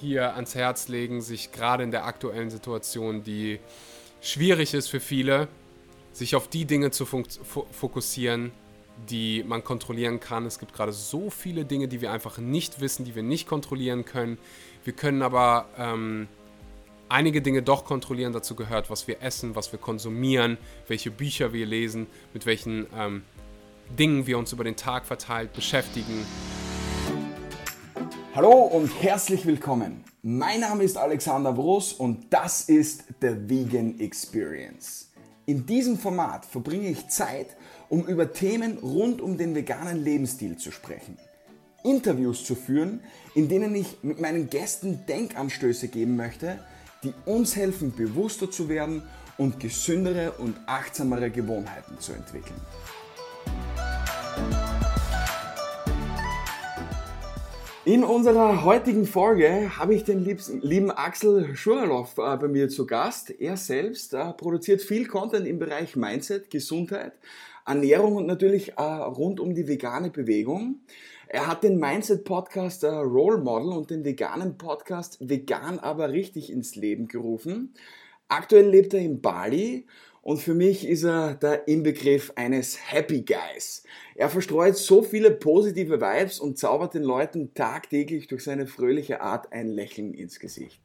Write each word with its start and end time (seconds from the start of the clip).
hier 0.00 0.34
ans 0.34 0.54
Herz 0.54 0.88
legen, 0.88 1.20
sich 1.22 1.52
gerade 1.52 1.82
in 1.84 1.90
der 1.90 2.04
aktuellen 2.04 2.50
Situation, 2.50 3.22
die 3.22 3.60
schwierig 4.20 4.74
ist 4.74 4.88
für 4.88 5.00
viele, 5.00 5.48
sich 6.12 6.36
auf 6.36 6.48
die 6.48 6.64
Dinge 6.64 6.90
zu 6.90 7.06
fokussieren, 7.06 8.52
die 9.08 9.42
man 9.44 9.64
kontrollieren 9.64 10.20
kann. 10.20 10.46
Es 10.46 10.58
gibt 10.58 10.72
gerade 10.72 10.92
so 10.92 11.30
viele 11.30 11.64
Dinge, 11.64 11.88
die 11.88 12.00
wir 12.00 12.12
einfach 12.12 12.38
nicht 12.38 12.80
wissen, 12.80 13.04
die 13.04 13.14
wir 13.14 13.22
nicht 13.22 13.48
kontrollieren 13.48 14.04
können. 14.04 14.38
Wir 14.84 14.92
können 14.92 15.22
aber 15.22 15.66
ähm, 15.76 16.28
einige 17.08 17.42
Dinge 17.42 17.62
doch 17.62 17.84
kontrollieren. 17.84 18.32
Dazu 18.32 18.54
gehört, 18.54 18.90
was 18.90 19.08
wir 19.08 19.22
essen, 19.22 19.56
was 19.56 19.72
wir 19.72 19.78
konsumieren, 19.78 20.58
welche 20.88 21.10
Bücher 21.10 21.52
wir 21.52 21.66
lesen, 21.66 22.06
mit 22.32 22.46
welchen 22.46 22.86
ähm, 22.96 23.22
Dingen 23.98 24.26
wir 24.26 24.38
uns 24.38 24.52
über 24.52 24.64
den 24.64 24.76
Tag 24.76 25.04
verteilt 25.06 25.52
beschäftigen. 25.52 26.24
Hallo 28.36 28.50
und 28.50 28.90
herzlich 29.00 29.46
willkommen. 29.46 30.02
Mein 30.22 30.58
Name 30.58 30.82
ist 30.82 30.96
Alexander 30.96 31.52
Broß 31.52 31.92
und 31.92 32.32
das 32.32 32.62
ist 32.62 33.04
The 33.20 33.28
Vegan 33.48 34.00
Experience. 34.00 35.12
In 35.46 35.66
diesem 35.66 35.96
Format 35.96 36.44
verbringe 36.44 36.88
ich 36.88 37.06
Zeit, 37.06 37.56
um 37.88 38.04
über 38.08 38.32
Themen 38.32 38.78
rund 38.78 39.20
um 39.20 39.38
den 39.38 39.54
veganen 39.54 40.02
Lebensstil 40.02 40.56
zu 40.56 40.72
sprechen. 40.72 41.16
Interviews 41.84 42.44
zu 42.44 42.56
führen, 42.56 43.04
in 43.36 43.48
denen 43.48 43.72
ich 43.76 44.02
mit 44.02 44.20
meinen 44.20 44.50
Gästen 44.50 45.06
Denkanstöße 45.06 45.86
geben 45.86 46.16
möchte, 46.16 46.58
die 47.04 47.14
uns 47.26 47.54
helfen, 47.54 47.94
bewusster 47.94 48.50
zu 48.50 48.68
werden 48.68 49.04
und 49.38 49.60
gesündere 49.60 50.32
und 50.32 50.56
achtsamere 50.66 51.30
Gewohnheiten 51.30 52.00
zu 52.00 52.12
entwickeln. 52.12 52.60
In 57.86 58.02
unserer 58.02 58.64
heutigen 58.64 59.04
Folge 59.04 59.76
habe 59.76 59.94
ich 59.94 60.04
den 60.04 60.24
lieben 60.24 60.90
Axel 60.90 61.54
Schuralow 61.54 62.08
äh, 62.16 62.36
bei 62.38 62.48
mir 62.48 62.70
zu 62.70 62.86
Gast. 62.86 63.28
Er 63.28 63.58
selbst 63.58 64.14
äh, 64.14 64.32
produziert 64.32 64.80
viel 64.80 65.06
Content 65.06 65.46
im 65.46 65.58
Bereich 65.58 65.94
Mindset, 65.94 66.48
Gesundheit, 66.48 67.12
Ernährung 67.66 68.16
und 68.16 68.24
natürlich 68.24 68.78
äh, 68.78 68.80
rund 68.80 69.38
um 69.38 69.54
die 69.54 69.68
vegane 69.68 70.08
Bewegung. 70.08 70.80
Er 71.28 71.46
hat 71.46 71.62
den 71.62 71.78
Mindset-Podcast 71.78 72.84
Role 72.84 73.36
Model 73.36 73.72
und 73.74 73.90
den 73.90 74.02
veganen 74.02 74.56
Podcast 74.56 75.18
Vegan 75.20 75.78
aber 75.78 76.10
richtig 76.10 76.50
ins 76.50 76.76
Leben 76.76 77.06
gerufen. 77.06 77.74
Aktuell 78.28 78.66
lebt 78.66 78.94
er 78.94 79.00
in 79.00 79.20
Bali 79.20 79.86
und 80.24 80.38
für 80.38 80.54
mich 80.54 80.88
ist 80.88 81.04
er 81.04 81.34
der 81.34 81.68
Inbegriff 81.68 82.32
eines 82.34 82.78
Happy 82.90 83.20
Guys. 83.20 83.84
Er 84.14 84.30
verstreut 84.30 84.74
so 84.74 85.02
viele 85.02 85.30
positive 85.30 86.00
Vibes 86.00 86.40
und 86.40 86.56
zaubert 86.58 86.94
den 86.94 87.02
Leuten 87.02 87.52
tagtäglich 87.52 88.26
durch 88.26 88.42
seine 88.42 88.66
fröhliche 88.66 89.20
Art 89.20 89.52
ein 89.52 89.68
Lächeln 89.68 90.14
ins 90.14 90.40
Gesicht. 90.40 90.80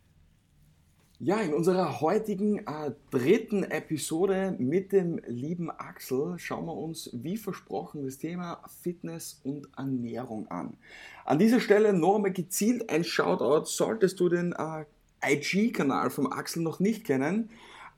Ja, 1.22 1.40
in 1.40 1.54
unserer 1.54 2.02
heutigen 2.02 2.60
äh, 2.60 2.92
dritten 3.12 3.64
Episode 3.64 4.58
mit 4.60 4.92
dem 4.92 5.22
lieben 5.26 5.72
Axel 5.72 6.38
schauen 6.38 6.66
wir 6.66 6.76
uns, 6.76 7.10
wie 7.14 7.38
versprochen, 7.38 8.04
das 8.04 8.18
Thema 8.18 8.62
Fitness 8.82 9.40
und 9.46 9.70
Ernährung 9.78 10.50
an. 10.50 10.76
An 11.24 11.40
dieser 11.40 11.62
Stelle 11.62 11.94
noch 11.94 12.16
einmal 12.16 12.34
gezielt 12.34 12.90
ein 12.90 13.06
Shoutout, 13.06 13.68
solltest 13.68 14.20
du 14.20 14.28
den 14.28 14.52
äh, 14.52 14.84
IG-Kanal 15.26 16.10
vom 16.10 16.30
Axel 16.30 16.62
noch 16.62 16.82
nicht 16.82 17.06
kennen, 17.06 17.50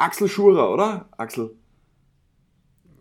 Axel 0.01 0.27
Schurer, 0.27 0.71
oder? 0.71 1.09
Axel. 1.15 1.55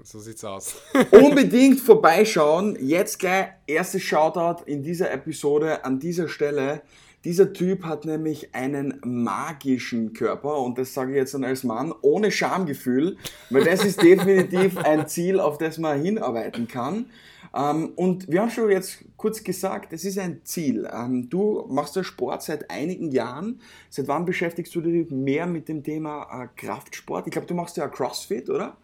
So 0.02 0.20
sieht's 0.20 0.44
aus. 0.44 0.76
Unbedingt 1.12 1.80
vorbeischauen. 1.80 2.76
Jetzt 2.78 3.18
gleich 3.18 3.46
erstes 3.66 4.02
Shoutout 4.02 4.64
in 4.66 4.82
dieser 4.82 5.10
Episode 5.10 5.82
an 5.82 5.98
dieser 5.98 6.28
Stelle. 6.28 6.82
Dieser 7.24 7.52
Typ 7.52 7.84
hat 7.84 8.06
nämlich 8.06 8.54
einen 8.54 8.98
magischen 9.04 10.14
Körper 10.14 10.58
und 10.58 10.78
das 10.78 10.94
sage 10.94 11.12
ich 11.12 11.16
jetzt 11.16 11.34
dann 11.34 11.44
als 11.44 11.64
Mann 11.64 11.92
ohne 12.00 12.30
Schamgefühl, 12.30 13.18
weil 13.50 13.64
das 13.64 13.84
ist 13.84 14.02
definitiv 14.02 14.78
ein 14.78 15.06
Ziel, 15.06 15.38
auf 15.38 15.58
das 15.58 15.76
man 15.76 16.00
hinarbeiten 16.00 16.66
kann. 16.66 17.06
Ähm, 17.54 17.92
und 17.96 18.28
wir 18.28 18.40
haben 18.40 18.50
schon 18.50 18.70
jetzt 18.70 19.04
kurz 19.16 19.42
gesagt, 19.42 19.92
es 19.92 20.04
ist 20.04 20.18
ein 20.18 20.40
Ziel. 20.44 20.88
Ähm, 20.92 21.28
du 21.28 21.66
machst 21.68 21.96
ja 21.96 22.04
Sport 22.04 22.42
seit 22.42 22.70
einigen 22.70 23.10
Jahren. 23.10 23.60
Seit 23.88 24.08
wann 24.08 24.24
beschäftigst 24.24 24.74
du 24.74 24.80
dich 24.80 25.10
mehr 25.10 25.46
mit 25.46 25.68
dem 25.68 25.82
Thema 25.82 26.44
äh, 26.44 26.48
Kraftsport? 26.56 27.26
Ich 27.26 27.32
glaube, 27.32 27.48
du 27.48 27.54
machst 27.54 27.76
ja 27.76 27.88
CrossFit, 27.88 28.48
oder? 28.48 28.76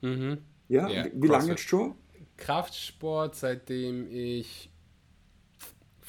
Mhm. 0.00 0.38
Ja, 0.68 0.88
ja 0.88 1.06
wie 1.14 1.28
lange 1.28 1.50
jetzt 1.50 1.62
schon? 1.62 1.94
Kraftsport, 2.36 3.34
seitdem 3.34 4.10
ich 4.10 4.67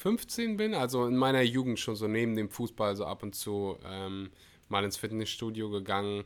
15 0.00 0.56
bin, 0.56 0.74
also 0.74 1.06
in 1.06 1.16
meiner 1.16 1.42
Jugend 1.42 1.78
schon 1.78 1.94
so 1.94 2.08
neben 2.08 2.34
dem 2.34 2.48
Fußball 2.48 2.96
so 2.96 3.04
ab 3.04 3.22
und 3.22 3.34
zu 3.34 3.76
ähm, 3.84 4.30
mal 4.68 4.82
ins 4.82 4.96
Fitnessstudio 4.96 5.68
gegangen 5.68 6.24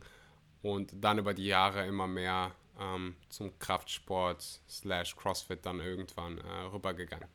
und 0.63 0.93
dann 1.01 1.19
über 1.19 1.35
die 1.35 1.47
Jahre 1.47 1.85
immer 1.87 2.07
mehr 2.07 2.53
ähm, 2.81 3.17
zum 3.29 3.59
Kraftsport 3.59 4.61
slash 4.69 5.17
CrossFit 5.17 5.67
dann 5.67 5.81
irgendwann 5.81 6.39
äh, 6.39 6.61
rübergegangen. 6.73 7.29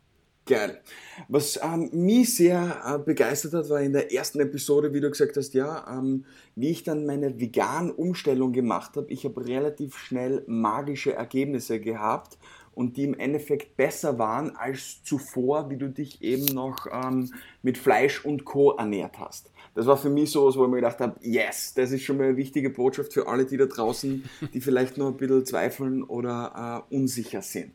Geil. 0.45 0.81
Was 1.27 1.59
ähm, 1.61 1.89
mich 1.93 2.35
sehr 2.35 2.81
äh, 2.83 2.97
begeistert 2.97 3.53
hat, 3.53 3.69
war 3.69 3.81
in 3.81 3.93
der 3.93 4.11
ersten 4.11 4.39
Episode, 4.39 4.93
wie 4.93 4.99
du 4.99 5.09
gesagt 5.09 5.37
hast, 5.37 5.53
ja, 5.53 5.85
ähm, 5.87 6.25
wie 6.55 6.71
ich 6.71 6.83
dann 6.83 7.05
meine 7.05 7.39
vegan 7.39 7.91
Umstellung 7.91 8.51
gemacht 8.51 8.95
habe. 8.95 9.11
Ich 9.11 9.25
habe 9.25 9.45
relativ 9.45 9.97
schnell 9.97 10.43
magische 10.47 11.13
Ergebnisse 11.13 11.79
gehabt 11.79 12.39
und 12.79 12.97
die 12.97 13.03
im 13.03 13.13
Endeffekt 13.13 13.77
besser 13.77 14.17
waren 14.17 14.55
als 14.55 15.03
zuvor, 15.03 15.69
wie 15.69 15.77
du 15.77 15.89
dich 15.89 16.21
eben 16.21 16.45
noch 16.45 16.87
ähm, 16.91 17.31
mit 17.61 17.77
Fleisch 17.77 18.23
und 18.23 18.45
Co. 18.45 18.71
ernährt 18.71 19.19
hast 19.19 19.51
das 19.79 19.85
war 19.85 19.97
für 19.97 20.09
mich 20.09 20.31
so, 20.31 20.53
wo 20.55 20.65
ich 20.65 20.69
mir 20.69 20.77
gedacht 20.77 20.99
habe, 20.99 21.15
yes, 21.21 21.73
das 21.73 21.91
ist 21.91 22.03
schon 22.03 22.17
mal 22.17 22.25
eine 22.25 22.37
wichtige 22.37 22.69
Botschaft 22.69 23.13
für 23.13 23.27
alle, 23.27 23.45
die 23.45 23.57
da 23.57 23.65
draußen, 23.65 24.29
die 24.53 24.61
vielleicht 24.61 24.97
noch 24.97 25.07
ein 25.07 25.17
bisschen 25.17 25.45
zweifeln 25.45 26.03
oder 26.03 26.85
äh, 26.91 26.95
unsicher 26.95 27.41
sind. 27.41 27.73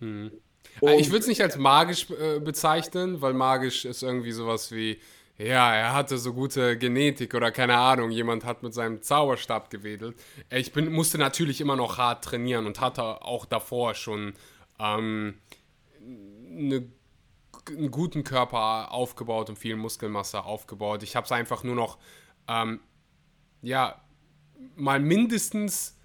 Hm. 0.00 0.32
Äh, 0.82 1.00
ich 1.00 1.10
würde 1.10 1.20
es 1.20 1.26
nicht 1.28 1.42
als 1.42 1.56
magisch 1.56 2.08
äh, 2.10 2.40
bezeichnen, 2.40 3.20
weil 3.20 3.32
magisch 3.32 3.84
ist 3.84 4.02
irgendwie 4.02 4.32
sowas 4.32 4.72
wie, 4.72 4.98
ja, 5.38 5.74
er 5.74 5.92
hatte 5.94 6.18
so 6.18 6.32
gute 6.32 6.78
Genetik 6.78 7.34
oder 7.34 7.50
keine 7.50 7.76
Ahnung, 7.76 8.10
jemand 8.10 8.44
hat 8.44 8.62
mit 8.62 8.72
seinem 8.72 9.02
Zauberstab 9.02 9.70
gewedelt. 9.70 10.16
Äh, 10.50 10.60
ich 10.60 10.72
bin, 10.72 10.92
musste 10.92 11.18
natürlich 11.18 11.60
immer 11.60 11.76
noch 11.76 11.98
hart 11.98 12.24
trainieren 12.24 12.66
und 12.66 12.80
hatte 12.80 13.02
auch 13.02 13.44
davor 13.44 13.94
schon 13.94 14.34
ähm, 14.78 15.38
eine 16.00 16.88
einen 17.68 17.90
guten 17.90 18.24
Körper 18.24 18.92
aufgebaut 18.92 19.48
und 19.48 19.58
viel 19.58 19.76
Muskelmasse 19.76 20.44
aufgebaut. 20.44 21.02
Ich 21.02 21.16
habe 21.16 21.24
es 21.24 21.32
einfach 21.32 21.64
nur 21.64 21.74
noch, 21.74 21.98
ähm, 22.48 22.80
ja, 23.62 24.00
mal 24.76 25.00
mindestens 25.00 25.96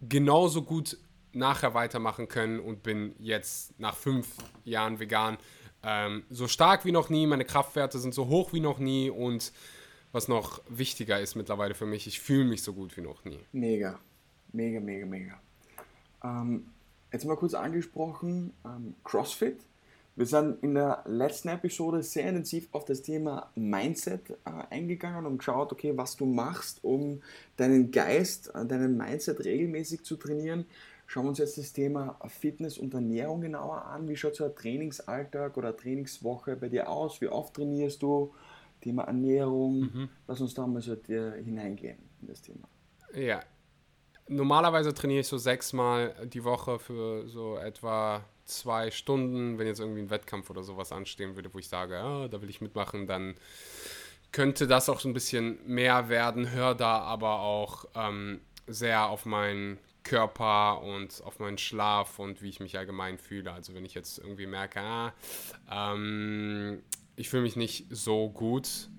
genauso 0.00 0.62
gut 0.62 0.98
nachher 1.32 1.74
weitermachen 1.74 2.28
können 2.28 2.60
und 2.60 2.82
bin 2.82 3.14
jetzt 3.18 3.78
nach 3.78 3.96
fünf 3.96 4.36
Jahren 4.64 4.98
vegan 4.98 5.38
ähm, 5.84 6.24
so 6.30 6.48
stark 6.48 6.84
wie 6.84 6.92
noch 6.92 7.10
nie. 7.10 7.26
Meine 7.26 7.44
Kraftwerte 7.44 7.98
sind 7.98 8.14
so 8.14 8.28
hoch 8.28 8.52
wie 8.52 8.60
noch 8.60 8.78
nie 8.78 9.10
und 9.10 9.52
was 10.12 10.28
noch 10.28 10.62
wichtiger 10.68 11.20
ist 11.20 11.34
mittlerweile 11.34 11.74
für 11.74 11.86
mich, 11.86 12.06
ich 12.06 12.20
fühle 12.20 12.44
mich 12.44 12.62
so 12.62 12.72
gut 12.72 12.96
wie 12.96 13.00
noch 13.00 13.24
nie. 13.24 13.40
Mega, 13.52 13.98
mega, 14.52 14.80
mega, 14.80 15.06
mega. 15.06 15.40
Ähm, 16.22 16.66
jetzt 17.12 17.24
mal 17.24 17.36
kurz 17.36 17.54
angesprochen, 17.54 18.52
ähm, 18.64 18.94
CrossFit 19.02 19.60
wir 20.16 20.26
sind 20.26 20.62
in 20.62 20.74
der 20.74 21.02
letzten 21.06 21.48
Episode 21.48 22.00
sehr 22.04 22.28
intensiv 22.28 22.68
auf 22.70 22.84
das 22.84 23.02
Thema 23.02 23.50
Mindset 23.56 24.30
äh, 24.30 24.34
eingegangen 24.70 25.26
und 25.26 25.38
geschaut, 25.38 25.72
okay, 25.72 25.92
was 25.96 26.16
du 26.16 26.24
machst, 26.24 26.84
um 26.84 27.20
deinen 27.56 27.90
Geist, 27.90 28.54
äh, 28.54 28.64
deinen 28.64 28.96
Mindset 28.96 29.44
regelmäßig 29.44 30.04
zu 30.04 30.16
trainieren. 30.16 30.66
Schauen 31.06 31.24
wir 31.24 31.28
uns 31.30 31.38
jetzt 31.38 31.58
das 31.58 31.72
Thema 31.72 32.18
Fitness 32.28 32.78
und 32.78 32.94
Ernährung 32.94 33.40
genauer 33.40 33.84
an. 33.84 34.08
Wie 34.08 34.16
schaut 34.16 34.36
so 34.36 34.44
ein 34.44 34.54
Trainingsalltag 34.54 35.56
oder 35.56 35.76
Trainingswoche 35.76 36.56
bei 36.56 36.68
dir 36.68 36.88
aus? 36.88 37.20
Wie 37.20 37.28
oft 37.28 37.54
trainierst 37.54 38.02
du? 38.02 38.34
Thema 38.80 39.04
Ernährung. 39.04 39.80
Mhm. 39.80 40.08
Lass 40.26 40.40
uns 40.40 40.54
da 40.54 40.66
mal 40.66 40.82
so 40.82 40.96
hineingehen 41.06 41.98
in 42.20 42.28
das 42.28 42.42
Thema. 42.42 42.68
Ja, 43.14 43.40
normalerweise 44.28 44.92
trainiere 44.92 45.20
ich 45.20 45.28
so 45.28 45.38
sechsmal 45.38 46.14
die 46.26 46.44
Woche 46.44 46.78
für 46.78 47.28
so 47.28 47.56
etwa 47.56 48.24
zwei 48.44 48.90
Stunden, 48.90 49.58
wenn 49.58 49.66
jetzt 49.66 49.80
irgendwie 49.80 50.00
ein 50.00 50.10
Wettkampf 50.10 50.50
oder 50.50 50.62
sowas 50.62 50.92
anstehen 50.92 51.36
würde, 51.36 51.52
wo 51.52 51.58
ich 51.58 51.68
sage, 51.68 51.94
ja, 51.94 52.28
da 52.28 52.42
will 52.42 52.50
ich 52.50 52.60
mitmachen, 52.60 53.06
dann 53.06 53.34
könnte 54.32 54.66
das 54.66 54.88
auch 54.88 55.00
so 55.00 55.08
ein 55.08 55.14
bisschen 55.14 55.58
mehr 55.66 56.08
werden, 56.08 56.50
höre 56.50 56.74
da 56.74 56.98
aber 56.98 57.40
auch 57.40 57.86
ähm, 57.94 58.40
sehr 58.66 59.08
auf 59.08 59.26
meinen 59.26 59.78
Körper 60.04 60.82
und 60.82 61.22
auf 61.24 61.38
meinen 61.38 61.58
Schlaf 61.58 62.18
und 62.18 62.42
wie 62.42 62.50
ich 62.50 62.60
mich 62.60 62.78
allgemein 62.78 63.18
fühle. 63.18 63.52
Also 63.52 63.74
wenn 63.74 63.84
ich 63.84 63.94
jetzt 63.94 64.18
irgendwie 64.18 64.46
merke, 64.46 64.80
ah, 64.80 65.14
ähm, 65.70 66.82
ich 67.16 67.28
fühle 67.30 67.42
mich 67.42 67.56
nicht 67.56 67.86
so 67.90 68.30
gut 68.30 68.90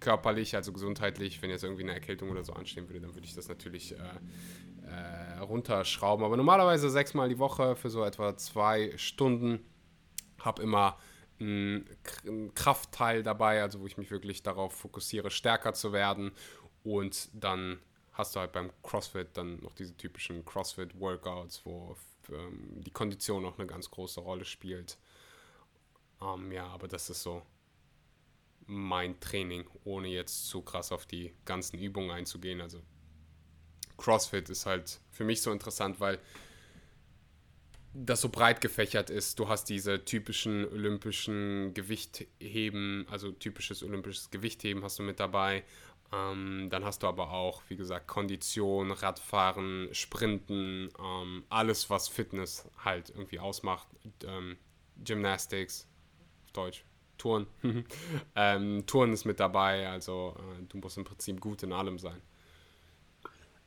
körperlich, 0.00 0.56
also 0.56 0.72
gesundheitlich, 0.72 1.42
wenn 1.42 1.50
jetzt 1.50 1.64
irgendwie 1.64 1.82
eine 1.82 1.92
Erkältung 1.92 2.30
oder 2.30 2.44
so 2.44 2.52
anstehen 2.52 2.88
würde, 2.88 3.00
dann 3.00 3.14
würde 3.14 3.26
ich 3.26 3.34
das 3.34 3.48
natürlich 3.48 3.92
äh, 3.92 3.96
äh, 4.86 5.38
runterschrauben. 5.40 6.24
Aber 6.24 6.36
normalerweise 6.36 6.90
sechsmal 6.90 7.28
die 7.28 7.38
Woche 7.38 7.76
für 7.76 7.90
so 7.90 8.04
etwa 8.04 8.36
zwei 8.36 8.92
Stunden. 8.96 9.60
Habe 10.40 10.62
immer 10.62 10.98
ein 11.40 11.86
Kraftteil 12.54 13.22
dabei, 13.22 13.62
also 13.62 13.80
wo 13.80 13.86
ich 13.86 13.96
mich 13.96 14.10
wirklich 14.10 14.42
darauf 14.42 14.72
fokussiere, 14.74 15.30
stärker 15.30 15.72
zu 15.72 15.92
werden. 15.92 16.32
Und 16.84 17.28
dann 17.32 17.78
hast 18.12 18.36
du 18.36 18.40
halt 18.40 18.52
beim 18.52 18.70
CrossFit 18.82 19.28
dann 19.34 19.60
noch 19.60 19.74
diese 19.74 19.96
typischen 19.96 20.44
CrossFit-Workouts, 20.44 21.62
wo 21.64 21.96
ähm, 22.30 22.82
die 22.82 22.90
Kondition 22.90 23.44
auch 23.44 23.58
eine 23.58 23.66
ganz 23.66 23.90
große 23.90 24.20
Rolle 24.20 24.44
spielt. 24.44 24.98
Ähm, 26.20 26.52
ja, 26.52 26.66
aber 26.66 26.88
das 26.88 27.10
ist 27.10 27.22
so 27.22 27.42
mein 28.66 29.18
Training, 29.20 29.66
ohne 29.84 30.08
jetzt 30.08 30.48
zu 30.48 30.62
krass 30.62 30.92
auf 30.92 31.06
die 31.06 31.34
ganzen 31.44 31.78
Übungen 31.78 32.10
einzugehen. 32.10 32.60
Also 32.60 32.80
CrossFit 33.96 34.48
ist 34.50 34.66
halt 34.66 35.00
für 35.10 35.24
mich 35.24 35.42
so 35.42 35.50
interessant, 35.50 36.00
weil 36.00 36.18
das 37.94 38.22
so 38.22 38.30
breit 38.30 38.60
gefächert 38.60 39.10
ist. 39.10 39.38
Du 39.38 39.48
hast 39.48 39.68
diese 39.68 40.04
typischen 40.04 40.66
olympischen 40.66 41.74
Gewichtheben, 41.74 43.06
also 43.10 43.32
typisches 43.32 43.82
olympisches 43.82 44.30
Gewichtheben 44.30 44.82
hast 44.82 44.98
du 44.98 45.02
mit 45.02 45.20
dabei. 45.20 45.64
Ähm, 46.12 46.68
dann 46.70 46.84
hast 46.84 47.02
du 47.02 47.06
aber 47.06 47.32
auch, 47.32 47.62
wie 47.68 47.76
gesagt, 47.76 48.06
Kondition, 48.06 48.90
Radfahren, 48.90 49.88
Sprinten, 49.92 50.90
ähm, 50.98 51.44
alles, 51.48 51.88
was 51.88 52.08
Fitness 52.08 52.68
halt 52.84 53.10
irgendwie 53.10 53.38
ausmacht. 53.38 53.88
Ähm, 54.26 54.56
Gymnastics, 55.02 55.88
Deutsch, 56.52 56.84
Touren. 57.16 57.46
ähm, 58.36 58.84
Touren 58.86 59.12
ist 59.12 59.24
mit 59.24 59.40
dabei, 59.40 59.88
also 59.88 60.36
äh, 60.38 60.64
du 60.68 60.78
musst 60.78 60.98
im 60.98 61.04
Prinzip 61.04 61.40
gut 61.40 61.62
in 61.62 61.72
allem 61.72 61.98
sein. 61.98 62.20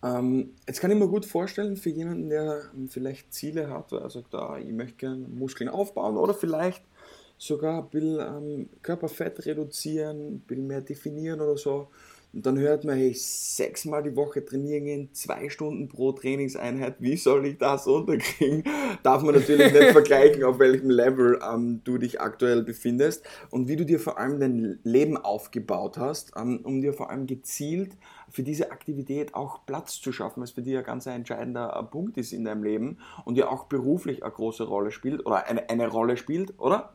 Ähm, 0.04 0.54
jetzt 0.68 0.82
kann 0.82 0.92
ich 0.92 0.98
mir 0.98 1.08
gut 1.08 1.26
vorstellen, 1.26 1.78
für 1.78 1.90
jemanden, 1.90 2.30
der 2.30 2.70
ähm, 2.76 2.88
vielleicht 2.88 3.34
Ziele 3.34 3.72
hat, 3.72 3.92
also 3.92 4.24
da, 4.30 4.60
ich 4.60 4.72
möchte 4.72 4.98
gerne 4.98 5.28
Muskeln 5.28 5.70
aufbauen 5.70 6.18
oder 6.18 6.36
vielleicht 6.36 6.84
sogar 7.40 7.82
ein 7.82 7.90
bisschen 7.90 8.20
ähm, 8.20 8.70
Körperfett 8.84 9.46
reduzieren, 9.48 10.36
ein 10.36 10.40
bisschen 10.42 10.68
mehr 10.68 10.82
definieren 10.82 11.42
oder 11.42 11.58
so, 11.58 11.90
und 12.36 12.46
dann 12.46 12.60
hört 12.60 12.84
man, 12.84 12.98
hey, 12.98 13.14
sechsmal 13.14 14.04
die 14.04 14.18
Woche 14.18 14.44
trainieren 14.44 14.84
gehen, 14.84 15.10
zwei 15.14 15.48
Stunden 15.50 15.88
pro 15.88 16.12
Trainingseinheit, 16.12 16.98
wie 17.00 17.16
soll 17.16 17.46
ich 17.46 17.58
das 17.58 17.88
unterkriegen? 17.88 18.66
Darf 19.04 19.24
man 19.24 19.36
natürlich 19.36 19.72
nicht 19.72 19.92
vergleichen, 19.94 20.44
auf 20.44 20.60
welchem 20.60 20.90
Level 20.90 21.40
ähm, 21.42 21.80
du 21.86 21.98
dich 21.98 22.20
aktuell 22.20 22.64
befindest 22.64 23.26
und 23.52 23.70
wie 23.70 23.78
du 23.78 23.86
dir 23.86 24.02
vor 24.02 24.18
allem 24.20 24.42
dein 24.42 24.80
Leben 24.84 25.16
aufgebaut 25.16 25.98
hast, 25.98 26.34
ähm, 26.36 26.60
um 26.64 26.82
dir 26.82 26.94
vor 26.94 27.10
allem 27.10 27.26
gezielt 27.26 27.96
für 28.30 28.44
diese 28.44 28.72
Aktivität 28.72 29.34
auch 29.34 29.66
Platz 29.66 30.02
zu 30.02 30.12
schaffen, 30.12 30.44
was 30.44 30.52
für 30.52 30.62
dich 30.62 30.78
ein 30.78 30.84
ganz 30.84 31.06
entscheidender 31.06 31.74
äh, 31.74 31.84
Punkt 31.84 32.18
ist 32.18 32.34
in 32.34 32.44
deinem 32.44 32.64
Leben 32.64 32.98
und 33.24 33.38
ja 33.38 33.48
auch 33.48 33.68
beruflich 33.68 34.24
eine 34.24 34.34
große 34.34 34.64
Rolle 34.64 34.92
spielt 34.92 35.26
oder 35.26 35.46
eine, 35.48 35.70
eine 35.70 35.88
Rolle 35.88 36.18
spielt, 36.18 36.60
oder? 36.60 36.95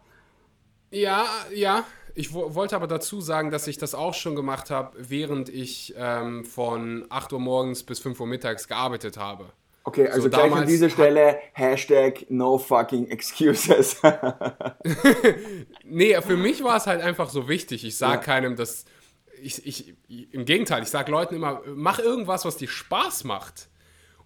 Ja, 0.90 1.26
ja, 1.54 1.84
ich 2.14 2.32
wollte 2.34 2.76
aber 2.76 2.86
dazu 2.86 3.20
sagen, 3.20 3.50
dass 3.50 3.66
ich 3.66 3.78
das 3.78 3.94
auch 3.94 4.14
schon 4.14 4.34
gemacht 4.34 4.70
habe, 4.70 4.96
während 4.98 5.48
ich 5.48 5.94
ähm, 5.96 6.44
von 6.44 7.06
8 7.08 7.32
Uhr 7.32 7.40
morgens 7.40 7.82
bis 7.82 8.00
5 8.00 8.18
Uhr 8.20 8.26
mittags 8.26 8.68
gearbeitet 8.68 9.16
habe. 9.16 9.46
Okay, 9.84 10.08
also 10.08 10.22
so 10.22 10.30
gleich 10.30 10.52
an 10.52 10.66
dieser 10.66 10.90
Stelle 10.90 11.38
Hashtag 11.52 12.26
no 12.28 12.58
fucking 12.58 13.08
excuses. 13.08 13.96
nee, 15.84 16.20
für 16.20 16.36
mich 16.36 16.62
war 16.62 16.76
es 16.76 16.86
halt 16.86 17.00
einfach 17.00 17.30
so 17.30 17.48
wichtig. 17.48 17.84
Ich 17.84 17.96
sage 17.96 18.14
ja. 18.14 18.18
keinem, 18.18 18.56
dass. 18.56 18.84
Ich, 19.42 19.66
ich, 19.66 19.94
Im 20.32 20.44
Gegenteil, 20.44 20.82
ich 20.82 20.90
sage 20.90 21.10
Leuten 21.10 21.34
immer, 21.34 21.62
mach 21.66 21.98
irgendwas, 21.98 22.44
was 22.44 22.58
dir 22.58 22.68
Spaß 22.68 23.24
macht. 23.24 23.70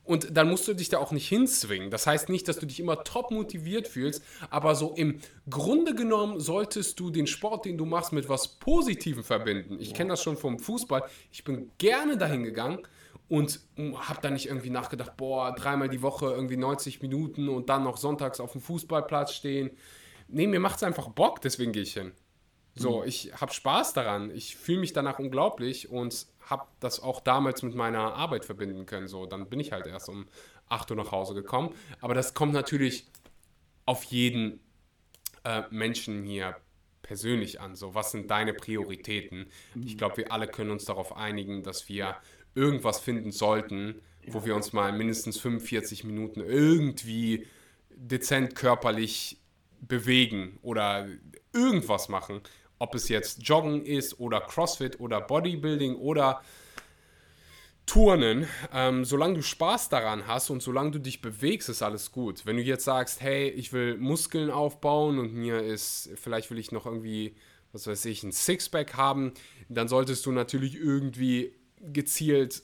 Und 0.05 0.37
dann 0.37 0.51
musst 0.51 0.69
du 0.69 0.75
dich 0.75 0.91
da 0.91 0.99
auch 0.99 1.13
nicht 1.13 1.29
hinzwingen. 1.29 1.91
Das 1.91 2.07
heißt 2.07 2.29
nicht, 2.29 2.47
dass 2.47 2.59
du 2.59 2.67
dich 2.67 2.79
immer 2.79 3.05
top 3.05 3.31
motiviert 3.31 3.89
fühlst, 3.89 4.23
aber 4.51 4.75
so 4.75 4.93
im 4.93 5.21
Grunde 5.49 5.95
genommen 5.95 6.41
solltest 6.41 7.01
du 7.01 7.11
den 7.11 7.27
Sport, 7.27 7.65
den 7.65 7.79
du 7.79 7.87
machst, 7.87 8.13
mit 8.13 8.29
was 8.29 8.49
Positivem 8.49 9.25
verbinden. 9.25 9.79
Ich 9.81 9.95
kenne 9.95 10.11
das 10.11 10.23
schon 10.23 10.37
vom 10.37 10.59
Fußball. 10.59 11.05
Ich 11.33 11.45
bin 11.45 11.71
gerne 11.79 12.19
dahin 12.19 12.45
gegangen 12.45 12.81
und 13.29 13.61
habe 13.77 14.21
da 14.21 14.31
nicht 14.31 14.47
irgendwie 14.47 14.71
nachgedacht, 14.71 15.17
boah, 15.17 15.55
dreimal 15.55 15.89
die 15.89 16.03
Woche 16.03 16.27
irgendwie 16.27 16.59
90 16.59 17.01
Minuten 17.01 17.49
und 17.49 17.71
dann 17.71 17.85
noch 17.85 17.97
sonntags 17.97 18.41
auf 18.41 18.53
dem 18.53 18.61
Fußballplatz 18.61 19.33
stehen. 19.33 19.71
Nee, 20.29 20.47
mir 20.47 20.61
macht 20.61 20.77
es 20.77 20.83
einfach 20.83 21.09
Bock, 21.09 21.41
deswegen 21.41 21.73
gehe 21.73 21.83
ich 21.83 21.95
hin. 21.95 22.13
So, 22.75 23.01
mhm. 23.01 23.09
ich 23.09 23.33
habe 23.41 23.53
Spaß 23.53 23.93
daran. 23.93 24.31
Ich 24.35 24.57
fühle 24.57 24.81
mich 24.81 24.93
danach 24.93 25.19
unglaublich 25.19 25.91
und 25.91 26.27
habe 26.41 26.67
das 26.81 27.01
auch 27.01 27.21
damals 27.21 27.63
mit 27.63 27.75
meiner 27.75 28.15
Arbeit 28.15 28.45
verbinden 28.45 28.87
können. 28.87 29.07
So, 29.07 29.27
dann 29.27 29.49
bin 29.49 29.61
ich 29.61 29.73
halt 29.73 29.87
erst 29.87 30.09
um 30.09 30.27
8 30.69 30.91
Uhr 30.91 30.97
nach 30.97 31.13
Hause 31.13 31.35
gekommen. 31.35 31.75
Aber 32.01 32.15
das 32.15 32.35
kommt 32.35 32.53
natürlich 32.53 33.07
auf 33.87 34.05
jeden 34.05 34.61
äh, 35.45 35.63
Menschen 35.71 36.25
hier 36.25 36.57
persönlich 37.03 37.61
an. 37.61 37.77
So, 37.77 37.95
was 37.95 38.11
sind 38.11 38.31
deine 38.31 38.55
Prioritäten? 38.55 39.47
Ich 39.85 39.97
glaube, 39.97 40.17
wir 40.19 40.33
alle 40.33 40.49
können 40.49 40.71
uns 40.71 40.85
darauf 40.85 41.17
einigen, 41.17 41.63
dass 41.63 41.89
wir 41.89 42.17
irgendwas 42.55 42.99
finden 42.99 43.31
sollten, 43.31 44.01
wo 44.27 44.45
wir 44.45 44.57
uns 44.57 44.73
mal 44.73 44.93
mindestens 44.93 45.39
45 45.39 46.05
Minuten 46.05 46.41
irgendwie 46.41 47.47
dezent 47.91 48.55
körperlich 48.55 49.39
bewegen 49.81 50.59
oder 50.63 51.07
irgendwas 51.53 52.09
machen, 52.09 52.41
ob 52.79 52.95
es 52.95 53.09
jetzt 53.09 53.43
Joggen 53.47 53.85
ist 53.85 54.19
oder 54.21 54.41
CrossFit 54.41 55.01
oder 55.01 55.21
Bodybuilding 55.21 55.97
oder 55.97 56.43
Turnen, 57.87 58.47
ähm, 58.73 59.05
solange 59.05 59.35
du 59.35 59.43
Spaß 59.43 59.91
daran 59.91 60.27
hast 60.27 60.49
und 60.49 60.63
solange 60.63 60.93
du 60.93 61.01
dich 61.01 61.21
bewegst, 61.21 61.69
ist 61.69 61.83
alles 61.83 62.13
gut. 62.13 62.47
Wenn 62.47 62.57
du 62.57 62.63
jetzt 62.63 62.85
sagst, 62.85 63.21
hey, 63.21 63.51
ich 63.51 63.73
will 63.73 63.99
Muskeln 63.99 64.51
aufbauen 64.51 65.19
und 65.19 65.35
mir 65.35 65.63
ist, 65.63 66.11
vielleicht 66.15 66.51
will 66.51 66.59
ich 66.59 66.73
noch 66.73 66.87
irgendwie, 66.87 67.37
was 67.73 67.87
weiß 67.87 68.07
ich, 68.07 68.23
ein 68.23 68.33
Sixpack 68.33 68.95
haben, 68.95 69.35
dann 69.69 69.89
solltest 69.89 70.25
du 70.25 70.33
natürlich 70.33 70.77
irgendwie 70.77 71.55
gezielt 71.81 72.63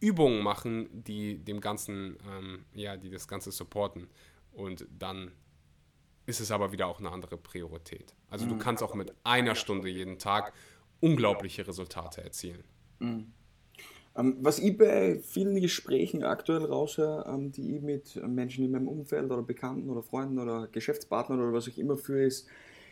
Übungen 0.00 0.42
machen, 0.42 0.88
die 0.92 1.38
dem 1.38 1.60
Ganzen, 1.60 2.16
ähm, 2.30 2.64
ja, 2.74 2.96
die 2.96 3.10
das 3.10 3.28
Ganze 3.28 3.52
supporten. 3.52 4.08
Und 4.52 4.86
dann 4.90 5.32
ist 6.26 6.40
es 6.40 6.50
aber 6.50 6.72
wieder 6.72 6.86
auch 6.86 7.00
eine 7.00 7.10
andere 7.10 7.36
Priorität. 7.36 8.14
Also 8.30 8.46
du 8.46 8.54
mhm. 8.54 8.58
kannst 8.58 8.82
auch 8.82 8.94
mit 8.94 9.12
einer 9.24 9.54
Stunde 9.54 9.88
jeden 9.88 10.18
Tag 10.18 10.52
unglaubliche 11.00 11.66
Resultate 11.66 12.22
erzielen. 12.22 12.64
Mhm. 12.98 13.32
Ähm, 14.16 14.36
was 14.40 14.58
ich 14.58 14.78
bei 14.78 15.18
vielen 15.18 15.60
Gesprächen 15.60 16.22
aktuell 16.22 16.64
raushöre, 16.64 17.26
ähm, 17.28 17.50
die 17.50 17.76
ich 17.76 17.82
mit 17.82 18.16
Menschen 18.26 18.64
in 18.64 18.70
meinem 18.70 18.88
Umfeld 18.88 19.30
oder 19.30 19.42
Bekannten 19.42 19.90
oder 19.90 20.02
Freunden 20.02 20.38
oder 20.38 20.68
Geschäftspartnern 20.68 21.40
oder 21.40 21.52
was 21.52 21.68
auch 21.68 21.76
immer 21.76 21.96
führe, 21.96 22.24
ist, 22.24 22.48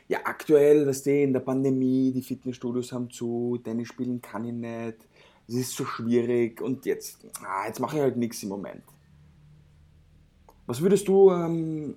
ja 0.08 0.20
aktuell, 0.24 0.84
dass 0.84 1.02
die 1.02 1.22
in 1.22 1.32
der 1.32 1.40
Pandemie, 1.40 2.12
die 2.12 2.22
Fitnessstudios 2.22 2.92
haben 2.92 3.10
zu, 3.10 3.58
Tennis 3.64 3.88
spielen 3.88 4.20
kann 4.20 4.44
ich 4.44 4.52
nicht, 4.52 5.08
es 5.48 5.54
ist 5.54 5.76
so 5.76 5.84
schwierig 5.84 6.60
und 6.60 6.84
jetzt, 6.86 7.26
ah, 7.42 7.66
jetzt 7.66 7.80
mache 7.80 7.96
ich 7.96 8.02
halt 8.02 8.16
nichts 8.16 8.42
im 8.42 8.50
Moment. 8.50 8.82
Was 10.66 10.80
würdest 10.80 11.08
du 11.08 11.30
ähm, 11.30 11.96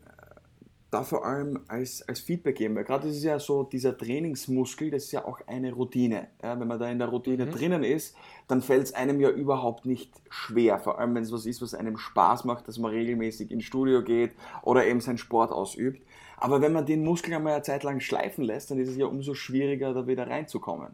da 0.96 1.04
vor 1.04 1.26
allem 1.26 1.60
als, 1.68 2.08
als 2.08 2.22
Feedback 2.22 2.56
geben, 2.56 2.76
weil 2.76 2.86
gerade 2.86 3.10
ist 3.10 3.22
ja 3.22 3.38
so 3.38 3.64
dieser 3.64 3.98
Trainingsmuskel, 3.98 4.92
das 4.92 5.04
ist 5.04 5.12
ja 5.12 5.26
auch 5.26 5.42
eine 5.46 5.74
Routine. 5.74 6.30
Ja, 6.42 6.58
wenn 6.58 6.70
man 6.70 6.80
da 6.80 6.90
in 6.90 7.00
der 7.00 7.10
Routine 7.10 7.46
mhm. 7.46 7.52
drinnen 7.52 7.84
ist, 7.84 8.16
dann 8.48 8.62
fällt 8.62 8.84
es 8.84 8.94
einem 8.94 9.20
ja 9.20 9.30
überhaupt 9.30 9.86
nicht 9.86 10.14
schwer, 10.30 10.80
vor 10.80 10.98
allem 10.98 11.14
wenn 11.14 11.24
es 11.24 11.34
was 11.34 11.46
ist, 11.46 11.62
was 11.62 11.74
einem 11.74 11.98
Spaß 11.98 12.46
macht, 12.46 12.70
dass 12.70 12.78
man 12.78 12.92
regelmäßig 12.92 13.52
ins 13.52 13.66
Studio 13.66 14.04
geht 14.04 14.32
oder 14.62 14.86
eben 14.88 15.02
seinen 15.02 15.18
Sport 15.18 15.52
ausübt. 15.52 16.02
Aber 16.38 16.62
wenn 16.62 16.72
man 16.72 16.86
den 16.86 17.04
Muskel 17.04 17.34
einmal 17.34 17.54
eine 17.54 17.64
Zeit 17.64 17.84
lang 17.84 18.00
schleifen 18.00 18.46
lässt, 18.46 18.72
dann 18.72 18.80
ist 18.80 18.88
es 18.88 18.96
ja 18.96 19.06
umso 19.06 19.34
schwieriger, 19.34 19.94
da 19.94 20.08
wieder 20.08 20.28
reinzukommen. 20.28 20.94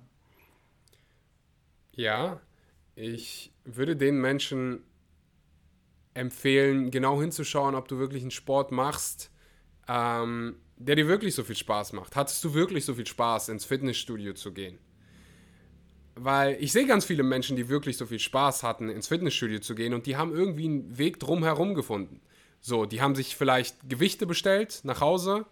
Ja, 1.92 2.42
ich 2.96 3.54
würde 3.66 3.96
den 3.96 4.20
Menschen 4.20 4.84
empfehlen, 6.16 6.90
genau 6.90 7.22
hinzuschauen, 7.22 7.76
ob 7.76 7.88
du 7.88 8.00
wirklich 8.00 8.24
einen 8.24 8.32
Sport 8.32 8.72
machst, 8.72 9.31
ähm, 9.88 10.56
der 10.78 10.96
dir 10.96 11.08
wirklich 11.08 11.36
so 11.36 11.44
viel 11.44 11.56
Spaß 11.56 11.94
macht. 11.94 12.16
Hattest 12.16 12.44
du 12.44 12.54
wirklich 12.54 12.86
so 12.86 12.96
viel 12.96 13.08
Spaß, 13.08 13.50
ins 13.50 13.66
Fitnessstudio 13.66 14.34
zu 14.34 14.52
gehen? 14.52 14.80
Weil 16.16 16.58
ich 16.60 16.72
sehe 16.72 16.86
ganz 16.86 17.06
viele 17.06 17.24
Menschen, 17.24 17.56
die 17.56 17.70
wirklich 17.70 17.98
so 17.98 18.06
viel 18.06 18.20
Spaß 18.20 18.64
hatten, 18.64 18.90
ins 18.90 19.08
Fitnessstudio 19.08 19.60
zu 19.60 19.76
gehen 19.76 19.94
und 19.94 20.06
die 20.06 20.18
haben 20.18 20.34
irgendwie 20.34 20.66
einen 20.66 20.98
Weg 20.98 21.20
drumherum 21.20 21.74
gefunden. 21.74 22.22
So, 22.60 22.86
die 22.86 23.02
haben 23.02 23.16
sich 23.16 23.36
vielleicht 23.36 23.90
Gewichte 23.90 24.28
bestellt 24.28 24.82
nach 24.84 25.02
Hause. 25.02 25.46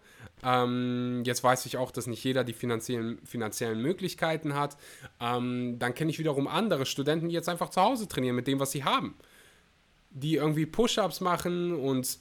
Ähm, 0.44 1.22
jetzt 1.24 1.42
weiß 1.42 1.66
ich 1.66 1.76
auch, 1.76 1.90
dass 1.90 2.06
nicht 2.06 2.22
jeder 2.22 2.44
die 2.44 2.52
finanziellen, 2.52 3.18
finanziellen 3.24 3.82
Möglichkeiten 3.82 4.54
hat. 4.54 4.76
Ähm, 5.20 5.78
dann 5.80 5.94
kenne 5.94 6.10
ich 6.10 6.20
wiederum 6.20 6.46
andere 6.46 6.86
Studenten, 6.86 7.28
die 7.28 7.34
jetzt 7.34 7.48
einfach 7.48 7.70
zu 7.70 7.80
Hause 7.80 8.06
trainieren 8.06 8.36
mit 8.36 8.46
dem, 8.46 8.60
was 8.60 8.70
sie 8.70 8.84
haben. 8.84 9.16
Die 10.10 10.36
irgendwie 10.36 10.66
Push-ups 10.66 11.20
machen 11.20 11.74
und 11.74 12.18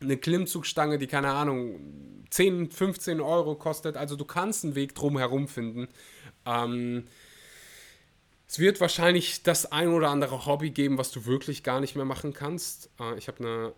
eine 0.00 0.16
Klimmzugstange, 0.16 0.98
die 0.98 1.06
keine 1.06 1.32
Ahnung 1.32 2.24
10, 2.30 2.70
15 2.70 3.20
Euro 3.20 3.54
kostet. 3.54 3.96
Also 3.96 4.16
du 4.16 4.24
kannst 4.24 4.64
einen 4.64 4.74
Weg 4.74 4.94
drumherum 4.94 5.48
finden. 5.48 5.88
Ähm, 6.46 7.06
es 8.46 8.58
wird 8.58 8.80
wahrscheinlich 8.80 9.42
das 9.42 9.70
ein 9.72 9.88
oder 9.88 10.08
andere 10.08 10.46
Hobby 10.46 10.70
geben, 10.70 10.98
was 10.98 11.10
du 11.10 11.26
wirklich 11.26 11.62
gar 11.62 11.80
nicht 11.80 11.96
mehr 11.96 12.04
machen 12.04 12.32
kannst. 12.32 12.90
Äh, 13.00 13.18
ich 13.18 13.28
habe 13.28 13.40
eine 13.40 13.72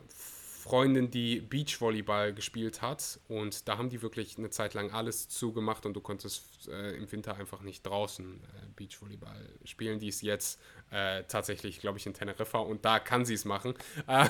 Freundin, 0.61 1.11
die 1.11 1.41
Beachvolleyball 1.41 2.35
gespielt 2.35 2.83
hat 2.83 3.19
und 3.29 3.67
da 3.67 3.79
haben 3.79 3.89
die 3.89 4.03
wirklich 4.03 4.37
eine 4.37 4.51
Zeit 4.51 4.75
lang 4.75 4.91
alles 4.91 5.29
zugemacht 5.29 5.87
und 5.87 5.95
du 5.95 6.01
konntest 6.01 6.69
äh, 6.69 6.97
im 6.97 7.11
Winter 7.11 7.37
einfach 7.37 7.63
nicht 7.63 7.87
draußen 7.87 8.27
äh, 8.27 8.69
Beachvolleyball 8.77 9.49
spielen. 9.65 9.99
Die 10.01 10.09
ist 10.09 10.21
jetzt 10.21 10.61
äh, 10.91 11.25
tatsächlich, 11.29 11.81
glaube 11.81 11.99
ich, 11.99 12.07
in 12.07 12.13
Teneriffa 12.13 12.59
und 12.59 12.85
da 12.85 12.99
kann 12.99 13.25
sie 13.25 13.35
es 13.35 13.47
machen. 13.47 13.73
Äh, 14.07 14.29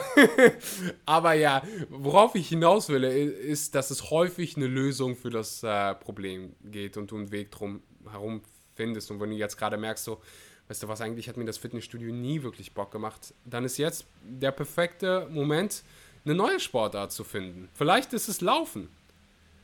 aber 1.05 1.33
ja, 1.33 1.63
worauf 1.89 2.37
ich 2.37 2.49
hinaus 2.49 2.89
will, 2.89 3.03
ist, 3.03 3.75
dass 3.75 3.91
es 3.91 4.11
häufig 4.11 4.57
eine 4.57 4.69
Lösung 4.69 5.17
für 5.17 5.31
das 5.31 5.65
äh, 5.65 5.95
Problem 5.97 6.55
geht 6.63 6.97
und 6.97 7.11
du 7.11 7.17
einen 7.17 7.33
Weg 7.33 7.51
drum 7.51 7.83
herum 8.09 8.43
findest. 8.77 9.11
Und 9.11 9.21
wenn 9.21 9.31
du 9.31 9.37
jetzt 9.37 9.57
gerade 9.57 9.77
merkst, 9.77 10.05
so, 10.05 10.23
weißt 10.69 10.85
du 10.85 10.89
was, 10.89 11.01
eigentlich 11.01 11.29
hat 11.29 11.37
mir 11.37 11.45
das 11.45 11.59
Fitnessstudio 11.59 12.13
nie 12.13 12.45
wirklich 12.45 12.73
Bock 12.73 12.93
gemacht, 12.93 13.35
dann 13.45 13.65
ist 13.65 13.77
jetzt 13.79 14.07
der 14.23 14.53
perfekte 14.53 15.27
Moment, 15.29 15.83
eine 16.25 16.35
neue 16.35 16.61
Sportart 16.61 17.13
zu 17.13 17.25
finden. 17.25 17.69
Vielleicht 17.75 18.13
ist 18.13 18.29
es 18.29 18.41
Laufen. 18.41 18.89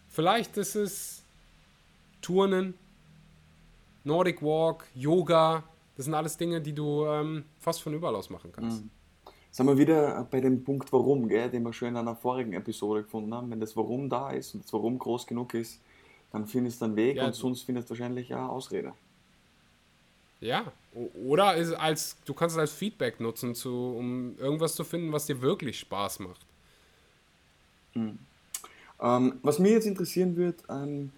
Vielleicht 0.09 0.57
ist 0.57 0.75
es 0.75 1.23
Turnen, 2.23 2.75
Nordic 4.05 4.43
Walk, 4.43 4.87
Yoga. 4.95 5.63
Das 5.97 6.05
sind 6.07 6.15
alles 6.15 6.37
Dinge, 6.37 6.61
die 6.61 6.73
du 6.73 7.07
ähm, 7.07 7.45
fast 7.59 7.83
von 7.83 7.93
überall 7.95 8.15
aus 8.15 8.31
machen 8.31 8.53
kannst. 8.53 8.83
Mhm. 8.83 8.91
Sind 9.51 9.67
wir 9.67 9.79
wieder 9.79 10.27
bei 10.31 10.41
dem 10.41 10.63
Punkt 10.65 10.93
Warum, 10.93 11.29
gell, 11.29 11.51
den 11.51 11.63
wir 11.63 11.73
schon 11.73 11.89
in 11.89 11.97
einer 11.97 12.15
vorigen 12.15 12.53
Episode 12.53 13.05
gefunden 13.05 13.33
haben. 13.33 13.51
Wenn 13.51 13.61
das 13.61 13.77
Warum 13.77 14.09
da 14.09 14.31
ist 14.31 14.55
und 14.55 14.65
das 14.65 14.73
Warum 14.73 14.99
groß 14.99 15.27
genug 15.27 15.55
ist, 15.55 15.81
dann 16.31 16.47
findest 16.47 16.81
du 16.81 16.87
einen 16.87 16.97
Weg 16.97 17.17
ja, 17.17 17.27
und 17.27 17.35
sonst 17.35 17.63
findest 17.63 17.89
du 17.89 17.95
wahrscheinlich 17.95 18.33
eine 18.35 18.49
Ausrede. 18.49 18.93
Ja, 20.41 20.73
oder 21.15 21.47
als, 21.79 22.17
du 22.25 22.35
kannst 22.35 22.57
es 22.57 22.61
als 22.61 22.73
Feedback 22.73 23.21
nutzen, 23.21 23.55
zu, 23.55 23.97
um 23.97 24.37
irgendwas 24.39 24.75
zu 24.75 24.85
finden, 24.85 25.13
was 25.13 25.27
dir 25.27 25.41
wirklich 25.41 25.79
Spaß 25.79 26.21
macht. 26.21 26.47
Mhm. 27.95 28.19
Ähm, 29.01 29.39
was 29.43 29.59
mich 29.59 29.73
jetzt 29.73 29.87
interessieren 29.87 30.37
wird, 30.37 30.63
ähm, 30.69 31.11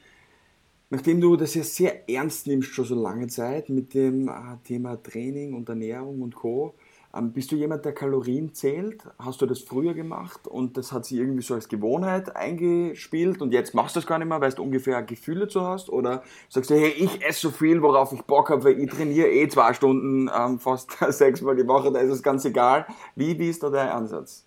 nachdem 0.91 1.21
du 1.21 1.37
das 1.37 1.55
ja 1.55 1.63
sehr 1.63 2.09
ernst 2.09 2.47
nimmst, 2.47 2.71
schon 2.71 2.85
so 2.85 3.01
lange 3.01 3.29
Zeit 3.29 3.69
mit 3.69 3.95
dem 3.95 4.29
äh, 4.29 4.33
Thema 4.65 5.01
Training 5.03 5.55
und 5.55 5.69
Ernährung 5.69 6.23
und 6.23 6.35
Co., 6.35 6.75
bist 7.13 7.51
du 7.51 7.57
jemand, 7.57 7.85
der 7.85 7.95
Kalorien 7.95 8.53
zählt? 8.53 9.03
Hast 9.19 9.41
du 9.41 9.47
das 9.47 9.61
früher 9.61 9.95
gemacht 9.95 10.47
und 10.47 10.77
das 10.77 10.93
hat 10.93 11.07
sich 11.07 11.19
irgendwie 11.19 11.43
so 11.43 11.55
als 11.55 11.69
Gewohnheit 11.69 12.37
eingespielt 12.37 13.41
und 13.41 13.53
jetzt 13.53 13.75
machst 13.75 13.97
du 13.97 14.01
das 14.01 14.07
gar 14.07 14.19
nicht 14.19 14.29
mehr, 14.29 14.41
weil 14.41 14.53
du 14.53 14.63
ungefähr 14.63 15.03
Gefühle 15.03 15.41
dazu 15.41 15.63
hast? 15.63 15.89
Oder 15.89 16.23
sagst 16.49 16.71
du, 16.71 16.75
hey, 16.75 16.91
ich 16.91 17.25
esse 17.25 17.41
so 17.41 17.51
viel, 17.51 17.81
worauf 17.81 18.13
ich 18.13 18.23
Bock 18.23 18.51
habe, 18.51 18.65
weil 18.65 18.79
ich 18.79 18.91
trainiere 18.91 19.31
eh 19.31 19.49
zwei 19.49 19.73
Stunden 19.73 20.31
ähm, 20.35 20.59
fast 20.59 20.93
sechsmal 21.09 21.57
die 21.57 21.67
Woche, 21.67 21.91
da 21.91 22.01
ist 22.01 22.11
es 22.11 22.23
ganz 22.23 22.45
egal. 22.45 22.87
Wie, 23.17 23.39
wie 23.39 23.49
ist 23.49 23.63
da 23.63 23.71
dein 23.71 23.89
Ansatz? 23.89 24.45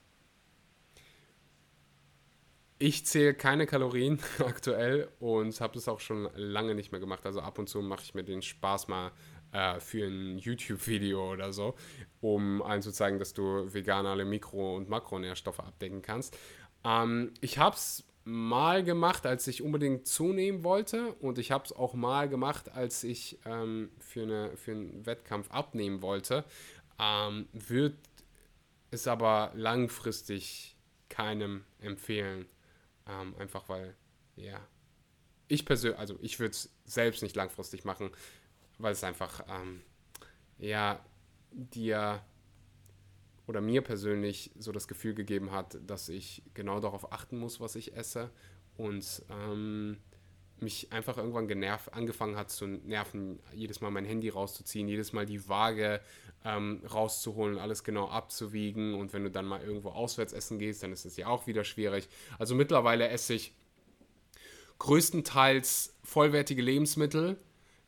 Ich 2.77 3.06
zähle 3.06 3.34
keine 3.34 3.68
Kalorien 3.68 4.20
aktuell 4.39 5.08
und 5.20 5.60
habe 5.62 5.74
das 5.74 5.88
auch 5.88 6.00
schon 6.00 6.30
lange 6.36 6.75
nicht 6.75 6.91
mehr 6.91 7.01
gemacht. 7.01 7.25
Also 7.25 7.41
ab 7.41 7.60
und 7.60 7.70
zu 7.70 7.82
mache 7.82 8.03
ich 8.03 8.13
mir 8.13 8.24
den 8.24 8.41
Spaß 8.41 8.88
mal 8.88 9.12
äh, 9.51 9.79
für 9.79 10.05
ein 10.05 10.38
YouTube-Video 10.38 11.31
oder 11.34 11.53
so, 11.53 11.75
um 12.22 12.62
allen 12.62 12.81
zu 12.81 12.91
zeigen, 12.91 13.20
dass 13.20 13.34
du 13.34 13.74
vegan 13.74 14.05
alle 14.05 14.25
Mikro- 14.25 14.75
und 14.75 14.89
Makronährstoffe 14.89 15.60
abdecken 15.60 16.01
kannst. 16.01 16.38
Ähm, 16.84 17.34
ich 17.41 17.58
habe 17.58 17.75
es 17.75 18.05
mal 18.24 18.84
gemacht, 18.84 19.25
als 19.25 19.48
ich 19.48 19.62
unbedingt 19.62 20.08
zunehmen 20.08 20.63
wollte 20.63 21.13
und 21.15 21.38
ich 21.39 21.51
habe 21.51 21.65
es 21.65 21.74
auch 21.74 21.93
mal 21.93 22.29
gemacht, 22.29 22.70
als 22.70 23.03
ich 23.03 23.39
ähm, 23.46 23.89
für, 24.00 24.24
eine, 24.24 24.58
für 24.58 24.72
einen 24.72 25.05
Wettkampf 25.05 25.50
abnehmen 25.51 26.01
wollte. 26.01 26.46
Ähm, 27.00 27.48
Würde 27.51 27.98
es 28.91 29.08
aber 29.08 29.51
langfristig 29.55 30.77
keinem 31.10 31.63
empfehlen. 31.79 32.46
Ähm, 33.08 33.36
einfach 33.39 33.67
weil, 33.70 33.96
ja, 34.36 34.60
ich 35.48 35.65
persönlich, 35.65 36.00
also 36.00 36.17
ich 36.22 36.39
würde 36.39 36.51
es 36.51 36.70
selbst 36.86 37.24
nicht 37.24 37.36
langfristig 37.36 37.84
machen, 37.84 38.12
weil 38.81 38.93
es 38.93 39.03
einfach, 39.03 39.43
ähm, 39.50 39.81
ja, 40.57 41.03
dir 41.51 42.21
oder 43.47 43.61
mir 43.61 43.81
persönlich 43.81 44.51
so 44.57 44.71
das 44.71 44.88
Gefühl 44.88 45.13
gegeben 45.13 45.51
hat, 45.51 45.77
dass 45.85 46.09
ich 46.09 46.43
genau 46.53 46.79
darauf 46.79 47.11
achten 47.11 47.38
muss, 47.38 47.59
was 47.59 47.75
ich 47.75 47.95
esse 47.95 48.29
und 48.77 49.23
ähm, 49.29 49.97
mich 50.61 50.93
einfach 50.93 51.17
irgendwann 51.17 51.47
genervt, 51.47 51.93
angefangen 51.93 52.35
hat 52.38 52.51
zu 52.51 52.67
nerven, 52.67 53.39
jedes 53.53 53.81
Mal 53.81 53.89
mein 53.89 54.05
Handy 54.05 54.29
rauszuziehen, 54.29 54.88
jedes 54.88 55.11
Mal 55.11 55.25
die 55.25 55.47
Waage 55.50 56.01
ähm, 56.45 56.81
rauszuholen, 56.89 57.57
alles 57.57 57.83
genau 57.83 58.09
abzuwiegen 58.09 58.93
und 58.93 59.11
wenn 59.13 59.23
du 59.23 59.31
dann 59.31 59.45
mal 59.45 59.61
irgendwo 59.61 59.89
auswärts 59.89 60.33
essen 60.33 60.59
gehst, 60.59 60.83
dann 60.83 60.93
ist 60.93 61.05
es 61.05 61.17
ja 61.17 61.27
auch 61.27 61.47
wieder 61.47 61.63
schwierig. 61.63 62.07
Also 62.38 62.55
mittlerweile 62.55 63.09
esse 63.09 63.33
ich 63.33 63.53
größtenteils 64.79 65.95
vollwertige 66.03 66.61
Lebensmittel, 66.61 67.38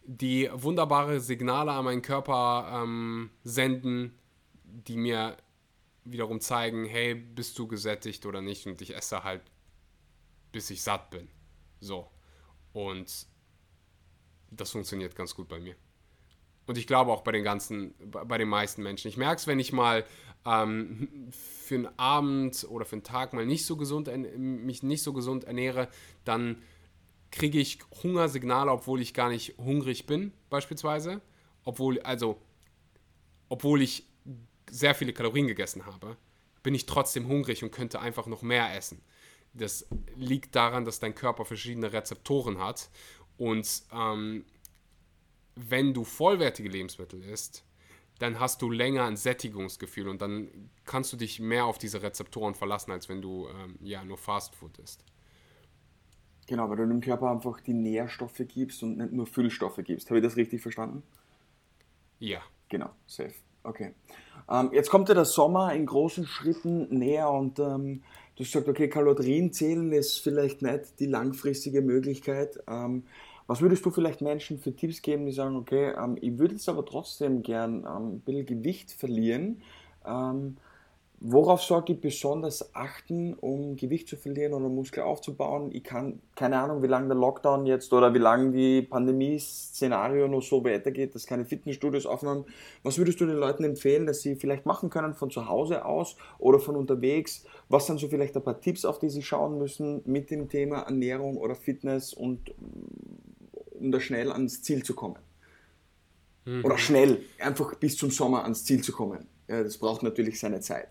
die 0.05 0.50
wunderbare 0.53 1.19
Signale 1.19 1.72
an 1.72 1.86
meinen 1.86 2.01
Körper 2.01 2.81
ähm, 2.83 3.29
senden, 3.43 4.17
die 4.63 4.98
mir 4.98 5.38
wiederum 6.03 6.41
zeigen, 6.41 6.86
hey, 6.86 7.15
bist 7.15 7.57
du 7.57 7.67
gesättigt 7.67 8.25
oder 8.25 8.41
nicht? 8.41 8.67
Und 8.67 8.81
ich 8.81 8.95
esse 8.95 9.24
halt, 9.24 9.41
bis 10.51 10.69
ich 10.69 10.81
satt 10.81 11.10
bin. 11.10 11.29
So. 11.79 12.10
Und 12.74 13.27
das 14.51 14.72
funktioniert 14.72 15.15
ganz 15.15 15.36
gut 15.36 15.48
bei 15.48 15.60
mir. 15.60 15.75
Und 16.65 16.77
ich 16.77 16.88
glaube 16.88 17.12
auch 17.12 17.22
bei 17.22 17.31
den 17.31 17.43
ganzen, 17.43 17.93
bei 18.10 18.38
den 18.38 18.48
meisten 18.48 18.83
Menschen. 18.83 19.07
Ich 19.07 19.17
merke 19.17 19.36
es, 19.36 19.48
wenn 19.48 19.60
ich 19.60 19.74
mal 19.74 20.05
ähm, 20.45 21.29
für 21.31 21.75
einen 21.75 22.00
Abend 22.00 22.65
oder 22.69 22.86
für 22.86 22.93
einen 22.93 23.03
Tag 23.03 23.33
mal 23.33 23.45
nicht 23.45 23.65
so 23.65 23.75
gesund, 23.75 24.10
mich 24.38 24.83
nicht 24.83 25.03
so 25.03 25.13
gesund 25.13 25.43
ernähre, 25.43 25.89
dann 26.24 26.62
kriege 27.33 27.59
ich 27.59 27.79
Hungersignale, 28.03 28.71
obwohl 28.71 29.01
ich 29.01 29.15
gar 29.15 29.27
nicht 29.27 29.57
hungrig 29.57 30.05
bin, 30.05 30.31
beispielsweise. 30.51 31.19
Obwohl, 31.65 31.99
also, 32.01 32.39
obwohl 33.49 33.81
ich 33.81 34.07
sehr 34.69 34.93
viele 34.93 35.13
Kalorien 35.13 35.47
gegessen 35.47 35.87
habe, 35.87 36.15
bin 36.61 36.75
ich 36.75 36.85
trotzdem 36.85 37.27
hungrig 37.27 37.63
und 37.63 37.71
könnte 37.71 37.99
einfach 37.99 38.27
noch 38.27 38.43
mehr 38.43 38.75
essen. 38.77 39.01
Das 39.53 39.87
liegt 40.15 40.55
daran, 40.55 40.85
dass 40.85 40.99
dein 40.99 41.15
Körper 41.15 41.43
verschiedene 41.43 41.91
Rezeptoren 41.91 42.59
hat. 42.59 42.91
Und 43.37 43.81
ähm, 43.91 44.45
wenn 45.55 45.93
du 45.95 46.03
vollwertige 46.03 46.69
Lebensmittel 46.69 47.23
isst, 47.23 47.65
dann 48.19 48.39
hast 48.39 48.61
du 48.61 48.69
länger 48.69 49.05
ein 49.05 49.17
Sättigungsgefühl 49.17 50.07
und 50.07 50.21
dann 50.21 50.69
kannst 50.85 51.11
du 51.11 51.17
dich 51.17 51.39
mehr 51.39 51.65
auf 51.65 51.79
diese 51.79 52.03
Rezeptoren 52.03 52.53
verlassen, 52.53 52.91
als 52.91 53.09
wenn 53.09 53.23
du 53.23 53.47
ähm, 53.47 53.79
ja 53.81 54.05
nur 54.05 54.19
Fastfood 54.19 54.77
isst. 54.77 55.03
Genau, 56.47 56.69
weil 56.69 56.77
du 56.77 56.88
dem 56.88 57.01
Körper 57.01 57.31
einfach 57.31 57.62
die 57.62 57.73
Nährstoffe 57.73 58.41
gibst 58.47 58.83
und 58.83 58.97
nicht 58.97 59.13
nur 59.13 59.25
Füllstoffe 59.25 59.79
gibst. 59.83 60.09
Habe 60.09 60.19
ich 60.19 60.25
das 60.25 60.35
richtig 60.35 60.62
verstanden? 60.62 61.03
Ja. 62.19 62.41
Genau, 62.73 62.89
safe. 63.05 63.35
Okay. 63.62 63.93
Ähm, 64.50 64.71
jetzt 64.73 64.89
kommt 64.89 65.07
ja 65.07 65.13
der 65.13 65.25
Sommer 65.25 65.73
in 65.73 65.85
großen 65.85 66.25
Schritten 66.25 66.88
näher 66.89 67.29
und 67.29 67.59
ähm, 67.59 68.01
du 68.35 68.43
sagst, 68.43 68.67
okay, 68.67 68.89
Kalorien 68.89 69.53
zählen 69.53 69.91
ist 69.91 70.17
vielleicht 70.17 70.63
nicht 70.63 71.00
die 71.00 71.05
langfristige 71.05 71.81
Möglichkeit. 71.81 72.62
Ähm, 72.67 73.03
was 73.45 73.62
würdest 73.62 73.85
du 73.85 73.91
vielleicht 73.91 74.21
Menschen 74.21 74.57
für 74.57 74.75
Tipps 74.75 75.03
geben, 75.03 75.27
die 75.27 75.33
sagen, 75.33 75.55
okay, 75.55 75.93
ähm, 75.95 76.17
ich 76.19 76.38
würde 76.39 76.55
jetzt 76.55 76.67
aber 76.67 76.83
trotzdem 76.83 77.43
gern 77.43 77.85
ähm, 77.85 78.15
ein 78.15 78.19
bisschen 78.21 78.47
Gewicht 78.47 78.91
verlieren? 78.91 79.62
Ähm, 80.03 80.57
Worauf 81.25 81.62
sollte 81.62 81.94
ich 81.94 82.01
besonders 82.01 82.75
achten, 82.75 83.34
um 83.36 83.77
Gewicht 83.77 84.10
zu 84.10 84.18
verlieren 84.18 84.53
oder 84.53 84.68
Muskel 84.68 85.03
aufzubauen? 85.03 85.70
Ich 85.72 85.86
kann, 85.86 86.20
keine 86.36 86.60
Ahnung, 86.60 86.84
wie 86.84 86.88
lange 86.88 87.08
der 87.08 87.15
Lockdown 87.15 87.65
jetzt 87.65 87.94
oder 87.94 88.13
wie 88.13 88.20
lange 88.20 88.51
die 88.51 88.82
Pandemie-Szenario 88.82 90.27
noch 90.27 90.42
so 90.42 90.65
weitergeht, 90.65 91.15
dass 91.15 91.25
keine 91.25 91.46
Fitnessstudios 91.46 92.06
aufnehmen. 92.06 92.44
Was 92.84 92.98
würdest 92.98 93.22
du 93.22 93.25
den 93.25 93.38
Leuten 93.38 93.63
empfehlen, 93.63 94.06
dass 94.06 94.20
sie 94.20 94.36
vielleicht 94.36 94.65
machen 94.65 94.89
können 94.89 95.13
von 95.13 95.32
zu 95.32 95.48
Hause 95.48 95.86
aus 95.86 96.18
oder 96.39 96.60
von 96.60 96.75
unterwegs? 96.75 97.46
Was 97.70 97.86
sind 97.86 98.01
so 98.01 98.10
vielleicht 98.10 98.36
ein 98.36 98.44
paar 98.44 98.60
Tipps, 98.60 98.84
auf 98.84 99.00
die 99.00 99.10
sie 99.10 99.22
schauen 99.22 99.58
müssen 99.58 100.01
mit 100.03 100.30
dem 100.30 100.50
Thema 100.50 100.82
Ernährung 100.82 101.38
oder 101.38 101.56
Fitness 101.56 102.13
und 102.13 102.53
um 103.80 103.94
da 103.94 104.01
schnell 104.01 104.30
ans 104.30 104.62
Ziel 104.62 104.84
zu 104.84 104.94
kommen? 104.94 105.20
Mhm. 106.44 106.65
Oder 106.65 106.77
schnell, 106.77 107.22
einfach 107.39 107.75
bis 107.75 107.96
zum 107.96 108.12
Sommer 108.12 108.44
ans 108.44 108.65
Ziel 108.65 108.84
zu 108.84 108.92
kommen. 108.92 109.25
Ja, 109.48 109.63
das 109.63 109.77
braucht 109.77 110.03
natürlich 110.03 110.38
seine 110.38 110.60
Zeit. 110.60 110.89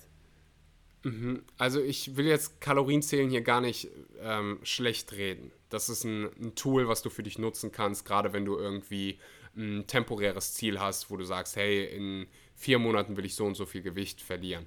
Mhm. 1.05 1.43
Also 1.59 1.81
ich 1.83 2.17
will 2.17 2.27
jetzt 2.27 2.61
Kalorienzählen 2.61 3.29
hier 3.29 3.43
gar 3.43 3.61
nicht 3.61 3.89
ähm, 4.21 4.61
schlecht 4.63 5.13
reden. 5.13 5.51
Das 5.69 5.89
ist 5.89 6.05
ein, 6.05 6.31
ein, 6.41 6.55
Tool, 6.55 6.89
was 6.89 7.03
du 7.03 7.11
für 7.11 7.23
dich 7.23 7.39
nutzen 7.39 7.73
kannst, 7.73 8.05
gerade 8.05 8.33
wenn 8.33 8.45
du 8.45 8.57
irgendwie 8.57 9.19
ein 9.57 9.87
temporäres 9.87 10.55
Ziel 10.55 10.79
hast, 10.79 11.11
wo 11.11 11.17
du 11.17 11.25
sagst, 11.25 11.57
hey, 11.57 11.85
in 11.85 12.27
vier 12.55 12.79
Monaten 12.79 13.17
will 13.17 13.25
ich 13.25 13.35
so 13.35 13.45
und 13.45 13.55
so 13.55 13.67
viel 13.67 13.83
Gewicht 13.83 14.21
verlieren. 14.21 14.67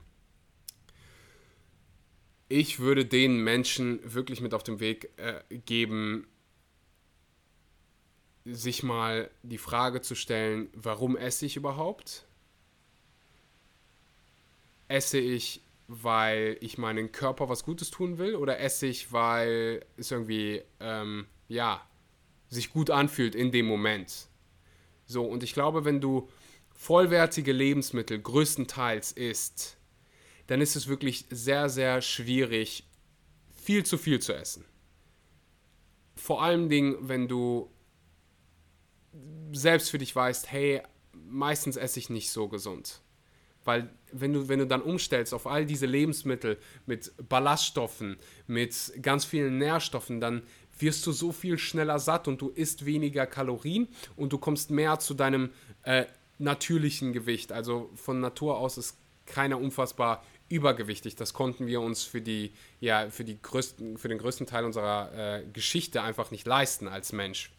Ich 2.48 2.80
würde 2.80 3.06
den 3.06 3.44
Menschen 3.44 4.00
wirklich 4.04 4.42
mit 4.42 4.54
auf 4.54 4.64
den 4.64 4.80
Weg 4.80 5.12
äh, 5.18 5.42
geben, 5.66 6.28
sich 8.46 8.84
mal 8.84 9.32
die 9.42 9.58
Frage 9.58 10.02
zu 10.02 10.14
stellen, 10.14 10.70
warum 10.74 11.18
esse 11.18 11.48
ich 11.48 11.56
überhaupt? 11.56 12.28
Esse 14.88 15.18
ich 15.18 15.65
weil 15.88 16.58
ich 16.62 16.78
meinen 16.78 17.12
Körper 17.12 17.50
was 17.50 17.64
Gutes 17.64 17.92
tun 17.92 18.18
will 18.18 18.36
oder 18.36 18.60
esse 18.60 18.88
ich, 18.88 19.12
weil 19.12 19.86
es 19.98 20.12
irgendwie, 20.12 20.62
ähm, 20.80 21.28
ja, 21.48 21.88
sich 22.48 22.72
gut 22.72 22.90
anfühlt 22.90 23.36
in 23.36 23.52
dem 23.52 23.66
Moment. 23.66 24.28
So, 25.06 25.24
und 25.26 25.44
ich 25.44 25.54
glaube, 25.54 25.86
wenn 25.86 26.02
du 26.02 26.30
vollwertige 26.74 27.52
Lebensmittel 27.52 28.20
größtenteils 28.20 29.12
isst, 29.12 29.78
dann 30.48 30.62
ist 30.62 30.76
es 30.76 30.88
wirklich 30.88 31.26
sehr, 31.30 31.70
sehr 31.70 32.02
schwierig, 32.02 32.88
viel 33.54 33.86
zu 33.86 33.98
viel 33.98 34.20
zu 34.20 34.34
essen. 34.34 34.66
Vor 36.16 36.44
allen 36.44 36.70
Dingen, 36.70 36.98
wenn 37.02 37.28
du 37.28 37.72
selbst 39.52 39.90
für 39.90 39.98
dich 39.98 40.16
weißt, 40.16 40.52
hey, 40.52 40.82
meistens 41.14 41.78
esse 41.78 42.00
ich 42.00 42.10
nicht 42.10 42.30
so 42.30 42.48
gesund. 42.48 43.02
Weil 43.66 43.90
wenn 44.12 44.32
du, 44.32 44.48
wenn 44.48 44.60
du 44.60 44.68
dann 44.68 44.82
umstellst 44.82 45.34
auf 45.34 45.48
all 45.48 45.66
diese 45.66 45.86
Lebensmittel 45.86 46.58
mit 46.86 47.12
Ballaststoffen, 47.28 48.18
mit 48.48 48.94
ganz 49.02 49.26
vielen 49.26 49.58
Nährstoffen, 49.58 50.22
dann 50.22 50.44
wirst 50.78 51.06
du 51.06 51.12
so 51.12 51.32
viel 51.32 51.58
schneller 51.58 52.00
satt 52.00 52.28
und 52.28 52.42
du 52.42 52.50
isst 52.50 52.86
weniger 52.86 53.26
Kalorien 53.26 53.88
und 54.16 54.32
du 54.34 54.38
kommst 54.38 54.72
mehr 54.72 55.00
zu 55.00 55.14
deinem 55.14 55.50
äh, 55.84 56.06
natürlichen 56.38 57.14
Gewicht. 57.14 57.52
Also 57.52 57.90
von 57.96 58.20
Natur 58.20 58.58
aus 58.58 58.78
ist 58.78 58.98
keiner 59.26 59.60
unfassbar 59.60 60.24
übergewichtig. 60.50 61.16
Das 61.16 61.34
konnten 61.34 61.66
wir 61.68 61.82
uns 61.82 62.04
für, 62.04 62.22
die, 62.22 62.52
ja, 62.80 63.10
für, 63.10 63.24
die 63.24 63.42
größten, 63.42 63.98
für 63.98 64.10
den 64.10 64.18
größten 64.18 64.46
Teil 64.46 64.66
unserer 64.66 65.40
äh, 65.40 65.46
Geschichte 65.52 66.02
einfach 66.02 66.32
nicht 66.32 66.46
leisten 66.46 66.88
als 66.88 67.14
Mensch. 67.14 67.52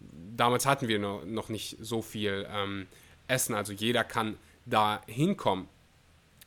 Damals 0.00 0.66
hatten 0.66 0.88
wir 0.88 0.98
noch, 0.98 1.48
nicht 1.48 1.78
so 1.80 2.02
viel 2.02 2.46
ähm, 2.50 2.86
Essen, 3.28 3.54
also 3.54 3.72
jeder 3.72 4.04
kann 4.04 4.36
da 4.66 5.02
hinkommen. 5.06 5.68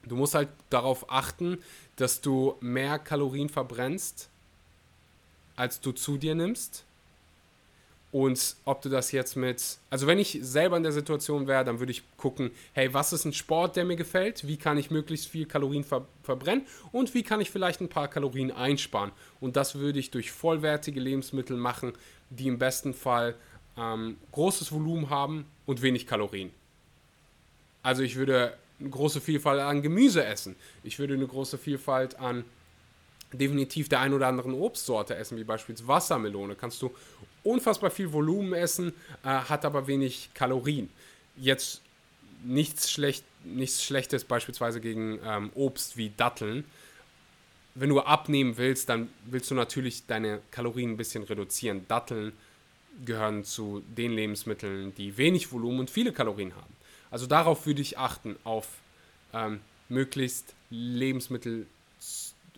Du 0.03 0.15
musst 0.15 0.35
halt 0.35 0.49
darauf 0.69 1.11
achten, 1.11 1.57
dass 1.95 2.21
du 2.21 2.55
mehr 2.61 2.99
Kalorien 2.99 3.49
verbrennst, 3.49 4.29
als 5.55 5.81
du 5.81 5.91
zu 5.91 6.17
dir 6.17 6.35
nimmst. 6.35 6.85
Und 8.11 8.55
ob 8.65 8.81
du 8.81 8.89
das 8.89 9.11
jetzt 9.11 9.35
mit, 9.35 9.77
also 9.91 10.07
wenn 10.07 10.17
ich 10.17 10.39
selber 10.41 10.77
in 10.77 10.83
der 10.83 10.91
Situation 10.91 11.45
wäre, 11.45 11.63
dann 11.63 11.79
würde 11.79 11.91
ich 11.91 12.01
gucken, 12.17 12.49
hey, 12.73 12.91
was 12.91 13.13
ist 13.13 13.25
ein 13.25 13.33
Sport, 13.33 13.75
der 13.75 13.85
mir 13.85 13.97
gefällt? 13.97 14.47
Wie 14.47 14.57
kann 14.57 14.79
ich 14.79 14.89
möglichst 14.89 15.27
viel 15.27 15.45
Kalorien 15.45 15.83
ver 15.83 16.07
verbrennen? 16.23 16.65
Und 16.91 17.13
wie 17.13 17.21
kann 17.21 17.39
ich 17.39 17.51
vielleicht 17.51 17.81
ein 17.81 17.89
paar 17.89 18.07
Kalorien 18.07 18.51
einsparen? 18.51 19.11
Und 19.39 19.55
das 19.55 19.75
würde 19.75 19.99
ich 19.99 20.09
durch 20.09 20.31
vollwertige 20.31 20.99
Lebensmittel 20.99 21.55
machen, 21.55 21.93
die 22.31 22.47
im 22.47 22.57
besten 22.57 22.95
Fall 22.95 23.35
ähm, 23.77 24.17
großes 24.31 24.71
Volumen 24.71 25.11
haben 25.11 25.45
und 25.67 25.83
wenig 25.83 26.07
Kalorien. 26.07 26.51
Also 27.89 28.03
ich 28.03 28.17
würde 28.17 28.53
eine 28.79 28.91
große 28.91 29.19
Vielfalt 29.19 29.59
an 29.59 29.81
Gemüse 29.81 30.23
essen. 30.23 30.55
Ich 30.83 30.99
würde 30.99 31.15
eine 31.15 31.25
große 31.25 31.57
Vielfalt 31.57 32.19
an 32.19 32.43
definitiv 33.33 33.89
der 33.89 34.01
ein 34.01 34.13
oder 34.13 34.27
anderen 34.27 34.53
Obstsorte 34.53 35.15
essen, 35.15 35.39
wie 35.39 35.43
beispielsweise 35.43 35.87
Wassermelone. 35.87 36.53
Kannst 36.53 36.83
du 36.83 36.91
unfassbar 37.43 37.89
viel 37.89 38.13
Volumen 38.13 38.53
essen, 38.53 38.93
äh, 39.23 39.29
hat 39.29 39.65
aber 39.65 39.87
wenig 39.87 40.29
Kalorien. 40.35 40.91
Jetzt 41.35 41.81
nichts, 42.43 42.91
schlecht, 42.91 43.23
nichts 43.43 43.83
Schlechtes 43.83 44.23
beispielsweise 44.23 44.81
gegen 44.81 45.17
ähm, 45.25 45.49
Obst 45.55 45.97
wie 45.97 46.11
Datteln. 46.15 46.65
Wenn 47.73 47.89
du 47.89 48.01
abnehmen 48.01 48.55
willst, 48.57 48.87
dann 48.89 49.09
willst 49.25 49.49
du 49.49 49.55
natürlich 49.55 50.05
deine 50.05 50.41
Kalorien 50.51 50.91
ein 50.91 50.97
bisschen 50.97 51.23
reduzieren. 51.23 51.87
Datteln 51.87 52.33
gehören 53.03 53.45
zu 53.45 53.81
den 53.97 54.11
Lebensmitteln, 54.11 54.93
die 54.93 55.17
wenig 55.17 55.51
Volumen 55.51 55.79
und 55.79 55.89
viele 55.89 56.13
Kalorien 56.13 56.55
haben. 56.55 56.78
Also 57.11 57.25
darauf 57.25 57.65
würde 57.65 57.81
ich 57.81 57.97
achten, 57.97 58.35
auf 58.43 58.67
ähm, 59.33 59.61
möglichst 59.87 60.53
Lebensmittel, 60.69 61.65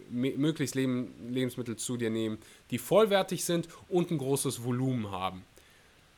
möglichst 0.09 0.75
Leben, 0.75 1.13
Lebensmittel 1.29 1.77
zu 1.77 1.97
dir 1.97 2.09
nehmen, 2.09 2.37
die 2.69 2.77
vollwertig 2.77 3.45
sind 3.45 3.67
und 3.89 4.11
ein 4.11 4.17
großes 4.17 4.63
Volumen 4.63 5.11
haben. 5.11 5.43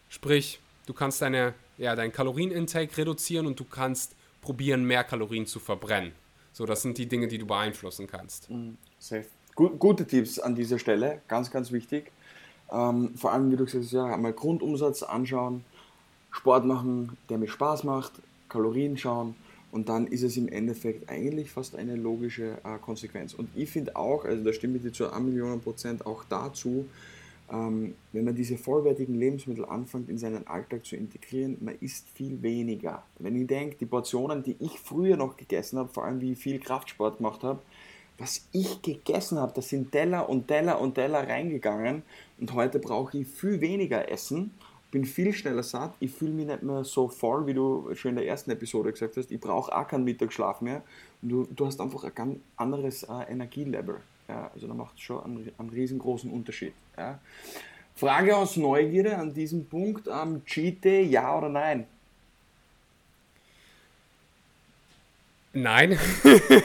Sprich, 0.10 0.60
du 0.86 0.94
kannst 0.94 1.22
deine, 1.22 1.54
ja, 1.78 1.96
deinen 1.96 2.12
Kalorienintake 2.12 2.98
reduzieren 2.98 3.46
und 3.46 3.60
du 3.60 3.66
kannst 3.66 4.16
probieren, 4.42 4.84
mehr 4.84 5.04
Kalorien 5.04 5.46
zu 5.46 5.60
verbrennen. 5.60 6.12
So, 6.52 6.66
das 6.66 6.82
sind 6.82 6.98
die 6.98 7.08
Dinge, 7.08 7.28
die 7.28 7.38
du 7.38 7.48
beeinflussen 7.48 8.08
kannst. 8.08 8.50
Mm, 8.50 8.74
safe. 9.00 9.26
Gut, 9.56 9.80
gute 9.80 10.06
Tipps 10.06 10.40
an 10.40 10.56
dieser 10.56 10.80
Stelle, 10.80 11.22
ganz, 11.28 11.52
ganz 11.52 11.72
wichtig. 11.72 12.12
Ähm, 12.72 13.16
vor 13.16 13.32
allem, 13.32 13.52
wie 13.52 13.56
du 13.56 13.66
gesagt 13.66 13.84
hast, 13.84 13.92
ja, 13.92 14.06
einmal 14.06 14.34
Grundumsatz 14.34 15.04
anschauen, 15.04 15.64
Sport 16.34 16.66
machen, 16.66 17.18
der 17.30 17.38
mir 17.38 17.48
Spaß 17.48 17.86
macht, 17.86 18.12
Kalorien 18.50 18.98
schauen 18.98 19.36
und 19.72 19.88
dann 19.88 20.08
ist 20.08 20.24
es 20.24 20.36
im 20.36 20.50
Endeffekt 20.50 21.10
eigentlich 21.10 21.50
fast 21.50 21.76
eine 21.76 21.96
logische 21.96 22.58
äh, 22.64 22.78
Konsequenz. 22.82 23.34
Und 23.34 23.50
ich 23.56 23.70
finde 23.70 23.96
auch, 23.96 24.26
also 24.26 24.44
da 24.44 24.52
stimme 24.52 24.78
ich 24.78 24.84
dir 24.84 24.92
zu 24.92 25.10
einer 25.10 25.20
Million 25.20 25.62
Prozent 25.62 26.06
auch 26.06 26.24
dazu, 26.30 26.86
ähm, 27.52 27.94
wenn 28.12 28.26
man 28.26 28.36
diese 28.36 28.58
vollwertigen 28.58 29.16
Lebensmittel 29.16 29.66
anfängt 29.66 30.10
in 30.10 30.18
seinen 30.18 30.46
Alltag 30.48 30.86
zu 30.86 30.96
integrieren, 30.96 31.58
man 31.62 31.76
isst 31.82 32.08
viel 32.14 32.42
weniger. 32.42 33.04
Wenn 33.20 33.40
ich 33.40 33.48
denke, 33.48 33.76
die 33.80 33.86
Portionen, 33.86 34.44
die 34.44 34.56
ich 34.60 34.80
früher 34.80 35.18
noch 35.18 35.38
gegessen 35.38 35.78
habe, 35.78 35.90
vor 35.90 36.06
allem 36.06 36.20
wie 36.20 36.34
ich 36.34 36.40
viel 36.40 36.60
Kraftsport 36.60 37.18
gemacht 37.18 37.44
habe, 37.44 37.60
was 38.18 38.48
ich 38.52 38.82
gegessen 38.82 39.40
habe, 39.40 39.54
da 39.56 39.62
sind 39.62 39.92
Teller 39.92 40.30
und 40.30 40.48
Teller 40.48 40.80
und 40.80 40.96
Teller 40.96 41.28
reingegangen 41.28 42.04
und 42.40 42.54
heute 42.54 42.80
brauche 42.80 43.18
ich 43.18 43.28
viel 43.28 43.60
weniger 43.60 44.10
Essen 44.10 44.52
bin 44.94 45.06
viel 45.06 45.34
schneller 45.34 45.64
satt, 45.64 45.96
ich 46.00 46.12
fühle 46.12 46.32
mich 46.32 46.46
nicht 46.46 46.62
mehr 46.62 46.84
so 46.84 47.08
voll, 47.08 47.48
wie 47.48 47.56
du 47.56 47.90
schon 47.96 48.10
in 48.10 48.18
der 48.18 48.28
ersten 48.28 48.52
Episode 48.52 48.92
gesagt 48.92 49.18
hast. 49.18 49.32
Ich 49.32 49.40
brauche 49.40 49.76
auch 49.76 49.88
keinen 49.88 50.04
Mittagsschlaf 50.04 50.62
mehr. 50.62 50.84
Und 51.24 51.30
du, 51.30 51.48
du 51.50 51.66
hast 51.66 51.82
einfach 51.82 52.04
ein 52.04 52.14
ganz 52.14 52.38
anderes 52.58 53.02
äh, 53.02 53.32
Energielevel. 53.32 53.96
Ja, 54.28 54.52
also 54.54 54.68
da 54.68 54.76
macht 54.76 54.96
es 54.96 55.02
schon 55.02 55.24
einen, 55.24 55.52
einen, 55.58 55.70
riesengroßen 55.72 56.32
Unterschied. 56.32 56.74
Ja. 56.96 57.20
Frage 57.96 58.38
aus 58.38 58.56
Neugierde 58.56 59.18
an 59.18 59.34
diesem 59.34 59.66
Punkt: 59.66 60.08
ähm, 60.08 60.46
Cheat 60.46 60.84
Day, 60.84 61.04
ja 61.04 61.40
oder 61.40 61.50
nein? 61.50 61.88
Nein. 65.54 65.98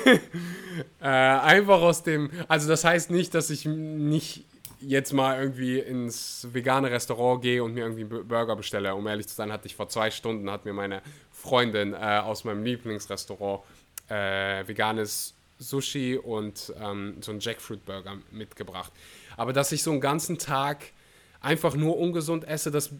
äh, 1.00 1.06
einfach 1.06 1.80
aus 1.80 2.02
dem. 2.02 2.30
Also, 2.46 2.68
das 2.68 2.84
heißt 2.84 3.10
nicht, 3.10 3.34
dass 3.34 3.48
ich 3.48 3.64
nicht 3.64 4.44
jetzt 4.80 5.12
mal 5.12 5.40
irgendwie 5.40 5.78
ins 5.78 6.46
vegane 6.52 6.90
Restaurant 6.90 7.42
gehe 7.42 7.62
und 7.62 7.74
mir 7.74 7.80
irgendwie 7.80 8.02
einen 8.02 8.28
Burger 8.28 8.56
bestelle. 8.56 8.94
Um 8.94 9.06
ehrlich 9.06 9.26
zu 9.26 9.34
sein, 9.34 9.52
hatte 9.52 9.66
ich 9.66 9.74
vor 9.74 9.88
zwei 9.88 10.10
Stunden, 10.10 10.50
hat 10.50 10.64
mir 10.64 10.72
meine 10.72 11.02
Freundin 11.32 11.94
äh, 11.94 12.20
aus 12.22 12.44
meinem 12.44 12.62
Lieblingsrestaurant 12.64 13.62
äh, 14.08 14.66
veganes 14.66 15.34
Sushi 15.58 16.16
und 16.16 16.72
ähm, 16.80 17.16
so 17.20 17.32
einen 17.32 17.40
Jackfruit-Burger 17.40 18.18
mitgebracht. 18.30 18.92
Aber 19.36 19.52
dass 19.52 19.72
ich 19.72 19.82
so 19.82 19.90
einen 19.90 20.00
ganzen 20.00 20.38
Tag 20.38 20.92
einfach 21.40 21.74
nur 21.74 21.98
ungesund 21.98 22.46
esse, 22.46 22.70
das 22.70 22.90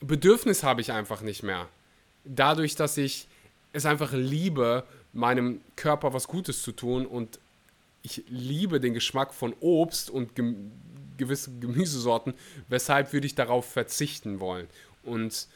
Bedürfnis 0.00 0.62
habe 0.62 0.80
ich 0.80 0.92
einfach 0.92 1.22
nicht 1.22 1.42
mehr. 1.42 1.68
Dadurch, 2.24 2.76
dass 2.76 2.96
ich 2.96 3.26
es 3.72 3.86
einfach 3.86 4.12
liebe, 4.12 4.84
meinem 5.12 5.60
Körper 5.76 6.12
was 6.12 6.28
Gutes 6.28 6.62
zu 6.62 6.72
tun 6.72 7.06
und 7.06 7.38
ich 8.02 8.22
liebe 8.28 8.78
den 8.78 8.94
Geschmack 8.94 9.34
von 9.34 9.54
Obst 9.60 10.10
und 10.10 10.34
gewisse 11.16 11.50
Gemüsesorten, 11.58 12.34
weshalb 12.68 13.12
würde 13.12 13.26
ich 13.26 13.34
darauf 13.34 13.70
verzichten 13.70 14.40
wollen. 14.40 14.68
Und 15.02 15.48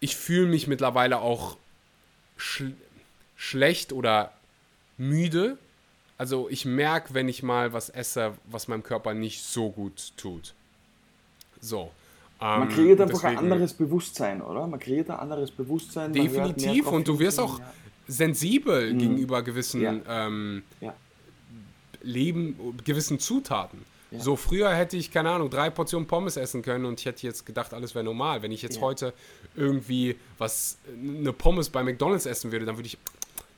ich 0.00 0.16
fühle 0.16 0.46
mich 0.46 0.66
mittlerweile 0.66 1.20
auch 1.20 1.56
sch 2.36 2.64
schlecht 3.36 3.92
oder 3.92 4.32
müde. 4.98 5.56
Also 6.18 6.48
ich 6.50 6.66
merke, 6.66 7.14
wenn 7.14 7.28
ich 7.28 7.42
mal 7.42 7.72
was 7.72 7.88
esse, 7.88 8.34
was 8.44 8.68
meinem 8.68 8.82
Körper 8.82 9.14
nicht 9.14 9.42
so 9.42 9.70
gut 9.70 10.12
tut. 10.16 10.54
So. 11.60 11.90
Man 12.38 12.62
ähm, 12.62 12.68
kreiert 12.68 13.00
einfach 13.00 13.20
deswegen, 13.20 13.38
ein 13.38 13.44
anderes 13.44 13.74
Bewusstsein, 13.74 14.42
oder? 14.42 14.66
Man 14.66 14.80
kreiert 14.80 15.10
ein 15.10 15.18
anderes 15.18 15.50
Bewusstsein. 15.50 16.12
Definitiv. 16.12 16.86
Und 16.86 17.06
du 17.06 17.18
wirst 17.18 17.38
auch 17.38 17.58
ja. 17.58 17.72
sensibel 18.08 18.92
mhm. 18.92 18.98
gegenüber 18.98 19.42
gewissen 19.42 19.82
ja. 19.82 19.94
Ähm, 20.08 20.62
ja. 20.80 20.94
Leben, 22.02 22.76
gewissen 22.84 23.18
Zutaten. 23.18 23.84
Ja. 24.10 24.20
So 24.20 24.36
früher 24.36 24.74
hätte 24.74 24.96
ich, 24.96 25.12
keine 25.12 25.30
Ahnung, 25.30 25.50
drei 25.50 25.70
Portionen 25.70 26.08
Pommes 26.08 26.36
essen 26.36 26.62
können 26.62 26.84
und 26.84 26.98
ich 26.98 27.06
hätte 27.06 27.26
jetzt 27.26 27.46
gedacht, 27.46 27.72
alles 27.72 27.94
wäre 27.94 28.04
normal. 28.04 28.42
Wenn 28.42 28.50
ich 28.50 28.62
jetzt 28.62 28.76
ja. 28.76 28.82
heute 28.82 29.14
irgendwie 29.54 30.16
was, 30.38 30.78
eine 30.92 31.32
Pommes 31.32 31.68
bei 31.68 31.82
McDonalds 31.82 32.26
essen 32.26 32.50
würde, 32.50 32.66
dann 32.66 32.76
würde 32.76 32.88
ich, 32.88 32.98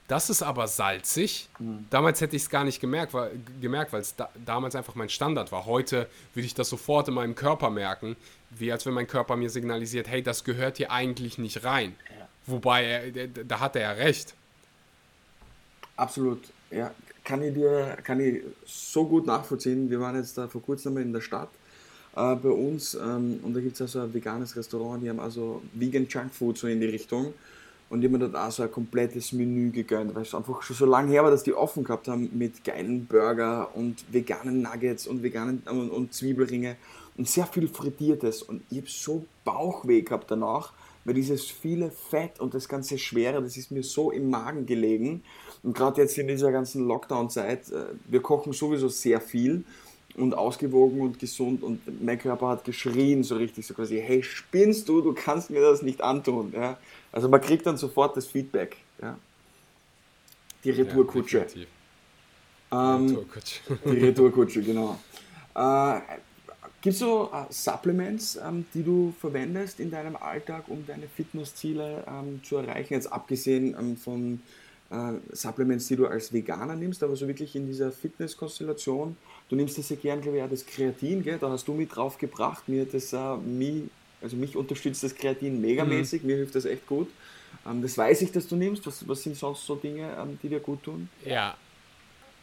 das 0.08 0.28
ist 0.28 0.42
aber 0.42 0.68
salzig. 0.68 1.48
Mhm. 1.58 1.86
Damals 1.88 2.20
hätte 2.20 2.36
ich 2.36 2.42
es 2.42 2.50
gar 2.50 2.64
nicht 2.64 2.80
gemerkt, 2.80 3.14
weil 3.14 3.30
gemerkt, 3.62 3.94
es 3.94 4.14
da, 4.14 4.28
damals 4.44 4.76
einfach 4.76 4.94
mein 4.94 5.08
Standard 5.08 5.52
war. 5.52 5.64
Heute 5.64 6.06
würde 6.34 6.46
ich 6.46 6.54
das 6.54 6.68
sofort 6.68 7.08
in 7.08 7.14
meinem 7.14 7.34
Körper 7.34 7.70
merken, 7.70 8.16
wie 8.50 8.70
als 8.70 8.84
wenn 8.84 8.92
mein 8.92 9.06
Körper 9.06 9.36
mir 9.36 9.48
signalisiert, 9.48 10.06
hey, 10.06 10.22
das 10.22 10.44
gehört 10.44 10.76
hier 10.76 10.90
eigentlich 10.90 11.38
nicht 11.38 11.64
rein. 11.64 11.96
Ja. 12.10 12.28
Wobei, 12.44 12.84
er, 12.84 13.28
da 13.28 13.60
hat 13.60 13.76
er 13.76 13.82
ja 13.82 13.92
recht. 13.92 14.34
Absolut, 15.96 16.42
ja, 16.74 16.92
kann 17.24 17.42
ich 17.42 17.54
dir 17.54 17.96
kann 18.02 18.20
ich 18.20 18.42
so 18.64 19.04
gut 19.06 19.26
nachvollziehen. 19.26 19.90
Wir 19.90 20.00
waren 20.00 20.16
jetzt 20.16 20.36
da 20.36 20.48
vor 20.48 20.62
kurzem 20.62 20.96
in 20.98 21.12
der 21.12 21.20
Stadt 21.20 21.50
äh, 22.16 22.34
bei 22.34 22.50
uns 22.50 22.94
ähm, 22.94 23.40
und 23.42 23.54
da 23.54 23.60
gibt 23.60 23.74
es 23.74 23.82
also 23.82 24.00
ein 24.00 24.12
veganes 24.12 24.56
Restaurant, 24.56 25.02
die 25.02 25.10
haben 25.10 25.20
also 25.20 25.62
Vegan 25.74 26.06
Junk 26.08 26.32
Food 26.32 26.58
so 26.58 26.66
in 26.66 26.80
die 26.80 26.86
Richtung. 26.86 27.34
Und 27.92 28.00
ich 28.00 28.06
habe 28.06 28.16
mir 28.16 28.30
dort 28.30 28.42
auch 28.42 28.50
so 28.50 28.62
ein 28.62 28.72
komplettes 28.72 29.32
Menü 29.32 29.70
gegönnt, 29.70 30.14
weil 30.14 30.22
es 30.22 30.34
einfach 30.34 30.62
schon 30.62 30.74
so 30.74 30.86
lange 30.86 31.10
her 31.10 31.24
war, 31.24 31.30
dass 31.30 31.42
die 31.42 31.52
offen 31.52 31.84
gehabt 31.84 32.08
haben 32.08 32.30
mit 32.32 32.64
geilen 32.64 33.04
Burger 33.04 33.68
und 33.74 34.02
veganen 34.10 34.62
Nuggets 34.62 35.06
und 35.06 35.22
veganen 35.22 35.62
und, 35.66 35.90
und 35.90 36.14
Zwiebelringe 36.14 36.76
und 37.18 37.28
sehr 37.28 37.46
viel 37.46 37.68
Frittiertes. 37.68 38.40
Und 38.40 38.62
ich 38.70 38.78
habe 38.78 38.88
so 38.88 39.26
Bauchweh 39.44 40.00
gehabt 40.00 40.30
danach, 40.30 40.72
weil 41.04 41.12
dieses 41.12 41.44
viele 41.44 41.90
Fett 41.90 42.40
und 42.40 42.54
das 42.54 42.66
ganze 42.66 42.96
Schwere, 42.96 43.42
das 43.42 43.58
ist 43.58 43.70
mir 43.70 43.82
so 43.82 44.10
im 44.10 44.30
Magen 44.30 44.64
gelegen. 44.64 45.22
Und 45.62 45.76
gerade 45.76 46.00
jetzt 46.00 46.18
in 46.18 46.26
dieser 46.26 46.50
ganzen 46.50 46.86
Lockdown-Zeit, 46.86 47.70
äh, 47.70 47.84
wir 48.06 48.20
kochen 48.20 48.52
sowieso 48.52 48.88
sehr 48.88 49.20
viel 49.20 49.64
und 50.16 50.34
ausgewogen 50.34 51.00
und 51.00 51.18
gesund 51.18 51.62
und 51.62 52.02
mein 52.02 52.18
Körper 52.18 52.48
hat 52.48 52.64
geschrien 52.64 53.24
so 53.24 53.36
richtig, 53.36 53.66
so 53.66 53.74
quasi, 53.74 54.00
hey, 54.00 54.22
spinnst 54.22 54.88
du, 54.88 55.00
du 55.00 55.14
kannst 55.14 55.50
mir 55.50 55.62
das 55.62 55.82
nicht 55.82 56.02
antun. 56.02 56.52
Ja? 56.54 56.78
Also 57.12 57.28
man 57.28 57.40
kriegt 57.40 57.66
dann 57.66 57.76
sofort 57.76 58.16
das 58.16 58.26
Feedback. 58.26 58.76
Ja? 59.00 59.16
Die 60.64 60.70
Retourkutsche. 60.70 61.46
Ja, 62.70 62.96
ähm, 62.96 63.06
Retourkutsche. 63.06 63.60
die 63.84 63.98
Retourkutsche, 63.98 64.62
genau. 64.62 64.98
Äh, 65.54 66.00
Gibt 66.82 66.94
es 66.94 66.98
so 66.98 67.30
äh, 67.32 67.44
Supplements, 67.48 68.36
ähm, 68.44 68.66
die 68.74 68.82
du 68.82 69.14
verwendest 69.20 69.78
in 69.78 69.92
deinem 69.92 70.16
Alltag, 70.16 70.64
um 70.66 70.84
deine 70.84 71.06
Fitnessziele 71.06 72.04
ähm, 72.08 72.40
zu 72.42 72.56
erreichen? 72.56 72.94
Jetzt 72.94 73.12
abgesehen 73.12 73.76
ähm, 73.78 73.96
von 73.96 74.40
äh, 74.92 75.34
Supplements, 75.34 75.88
die 75.88 75.96
du 75.96 76.06
als 76.06 76.32
Veganer 76.32 76.76
nimmst, 76.76 77.02
aber 77.02 77.16
so 77.16 77.26
wirklich 77.26 77.56
in 77.56 77.66
dieser 77.66 77.90
Fitnesskonstellation. 77.90 79.16
Du 79.48 79.56
nimmst 79.56 79.78
das 79.78 79.88
ja 79.88 79.96
gern, 79.96 80.20
glaube 80.20 80.38
ich, 80.38 80.42
auch 80.44 80.50
das 80.50 80.64
Kreatin, 80.64 81.22
gell? 81.22 81.38
da 81.38 81.50
hast 81.50 81.66
du 81.66 81.74
mit 81.74 81.94
drauf 81.94 82.18
gebracht. 82.18 82.68
Mir 82.68 82.84
das 82.84 83.12
äh, 83.12 83.36
mich 83.36 83.84
also 84.22 84.36
mich 84.36 84.56
unterstützt 84.56 85.02
das 85.02 85.14
Kreatin 85.14 85.60
megamäßig, 85.60 86.22
mhm. 86.22 86.28
mir 86.28 86.36
hilft 86.36 86.54
das 86.54 86.64
echt 86.64 86.86
gut. 86.86 87.08
Ähm, 87.66 87.82
das 87.82 87.98
weiß 87.98 88.22
ich, 88.22 88.32
dass 88.32 88.46
du 88.46 88.56
nimmst. 88.56 88.86
Was, 88.86 89.06
was 89.08 89.22
sind 89.22 89.36
sonst 89.36 89.66
so 89.66 89.74
Dinge, 89.74 90.16
ähm, 90.18 90.38
die 90.42 90.48
dir 90.48 90.60
gut 90.60 90.82
tun? 90.82 91.08
Ja, 91.24 91.56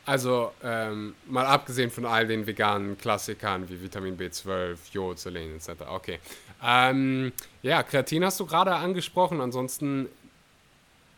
also 0.05 0.51
ähm, 0.63 1.13
mal 1.27 1.45
abgesehen 1.45 1.91
von 1.91 2.05
all 2.05 2.27
den 2.27 2.45
veganen 2.47 2.97
Klassikern 2.97 3.69
wie 3.69 3.81
Vitamin 3.81 4.17
B12, 4.17 4.77
Jod, 4.91 5.19
Selen 5.19 5.55
etc. 5.55 5.69
Okay. 5.87 6.19
Ähm, 6.63 7.31
ja, 7.61 7.83
Kreatin 7.83 8.25
hast 8.25 8.39
du 8.39 8.45
gerade 8.45 8.73
angesprochen. 8.75 9.39
Ansonsten 9.39 10.07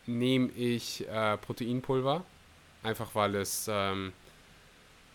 nehme 0.06 0.50
ich 0.52 1.06
äh, 1.08 1.36
Proteinpulver, 1.38 2.24
einfach 2.82 3.14
weil 3.14 3.36
es 3.36 3.68
ähm, 3.70 4.12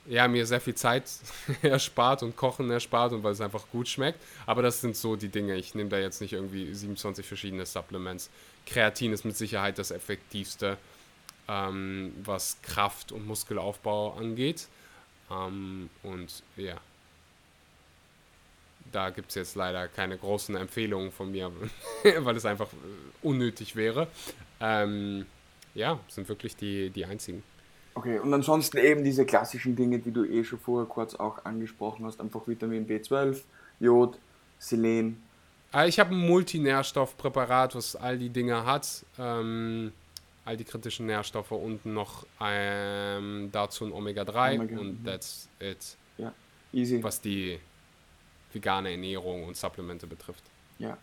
ja, 0.08 0.28
mir 0.28 0.46
sehr 0.46 0.62
viel 0.62 0.76
Zeit 0.76 1.10
erspart 1.62 2.24
und 2.24 2.36
Kochen 2.36 2.70
erspart 2.72 3.14
und 3.14 3.24
weil 3.24 3.34
es 3.34 3.42
einfach 3.42 3.64
gut 3.72 3.88
schmeckt. 3.88 4.20
Aber 4.46 4.62
das 4.62 4.82
sind 4.82 4.96
so 4.96 5.16
die 5.16 5.30
Dinge. 5.30 5.56
Ich 5.56 5.76
nehme 5.76 5.90
da 5.90 5.98
jetzt 5.98 6.22
nicht 6.22 6.34
irgendwie 6.34 6.74
27 6.74 7.26
verschiedene 7.26 7.66
Supplements. 7.66 8.30
Kreatin 8.66 9.14
ist 9.14 9.26
mit 9.26 9.36
Sicherheit 9.36 9.78
das 9.78 9.92
effektivste, 9.92 10.78
ähm, 11.48 12.14
was 12.24 12.58
Kraft 12.62 13.12
und 13.12 13.28
Muskelaufbau 13.28 14.14
angeht. 14.14 14.68
Ähm, 15.30 15.90
und 16.04 16.44
ja, 16.56 16.78
da 18.92 19.10
gibt 19.10 19.30
es 19.30 19.36
jetzt 19.36 19.56
leider 19.56 19.88
keine 19.90 20.18
großen 20.18 20.56
Empfehlungen 20.56 21.12
von 21.12 21.32
mir, 21.32 21.52
weil 22.20 22.36
es 22.36 22.46
einfach 22.46 22.70
unnötig 23.22 23.76
wäre. 23.76 24.08
Ähm, 24.60 25.26
ja, 25.74 26.00
sind 26.08 26.28
wirklich 26.28 26.56
die, 26.56 26.90
die 26.90 27.06
einzigen. 27.06 27.44
Okay, 27.94 28.20
und 28.20 28.34
ansonsten 28.34 28.78
eben 28.78 29.04
diese 29.04 29.26
klassischen 29.26 29.76
Dinge, 29.76 30.00
die 30.00 30.12
du 30.12 30.24
eh 30.24 30.44
schon 30.44 30.60
vorher 30.60 30.88
kurz 30.88 31.16
auch 31.16 31.46
angesprochen 31.46 32.06
hast, 32.06 32.22
einfach 32.22 32.48
Vitamin 32.48 32.88
B12, 32.88 33.42
Jod, 33.80 34.20
Selen. 34.60 35.22
Ah, 35.72 35.86
ich 35.86 36.00
habe 36.00 36.14
ein 36.14 36.20
Multinährstoffpräparat, 36.20 37.76
was 37.76 37.96
all 37.96 38.18
die 38.18 38.30
Dinge 38.30 38.66
hat, 38.66 39.04
ähm, 39.18 39.92
all 40.46 40.58
die 40.58 40.64
kritischen 40.64 41.08
Nährstoffe 41.08 41.52
und 41.52 41.86
noch 41.86 42.26
ähm, 42.40 43.50
dazu 43.52 43.86
ein 43.86 43.92
Omega-3 43.92 44.56
Omega, 44.56 44.80
und 44.80 45.04
that's 45.04 45.50
it. 45.60 45.98
Ja, 46.18 46.34
easy. 46.72 47.04
Was 47.04 47.20
die 47.20 47.60
vegane 48.54 48.92
Ernährung 48.92 49.44
und 49.44 49.58
Supplemente 49.58 50.08
betrifft. 50.08 50.44
Ja, 50.80 50.98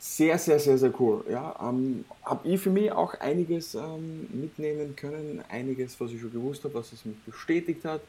sehr, 0.00 0.38
sehr, 0.38 0.58
sehr, 0.58 0.78
sehr 0.78 0.98
cool. 0.98 1.22
Ja, 1.30 1.54
ähm, 1.60 2.06
habe 2.24 2.48
ich 2.48 2.58
für 2.58 2.70
mich 2.70 2.90
auch 2.90 3.12
einiges 3.20 3.74
ähm, 3.74 4.26
mitnehmen 4.32 4.96
können, 4.96 5.44
einiges, 5.50 6.00
was 6.00 6.10
ich 6.10 6.20
schon 6.20 6.32
gewusst 6.32 6.64
habe, 6.64 6.74
was 6.74 6.90
es 6.92 7.04
mich 7.04 7.18
bestätigt 7.18 7.84
hat. 7.84 8.00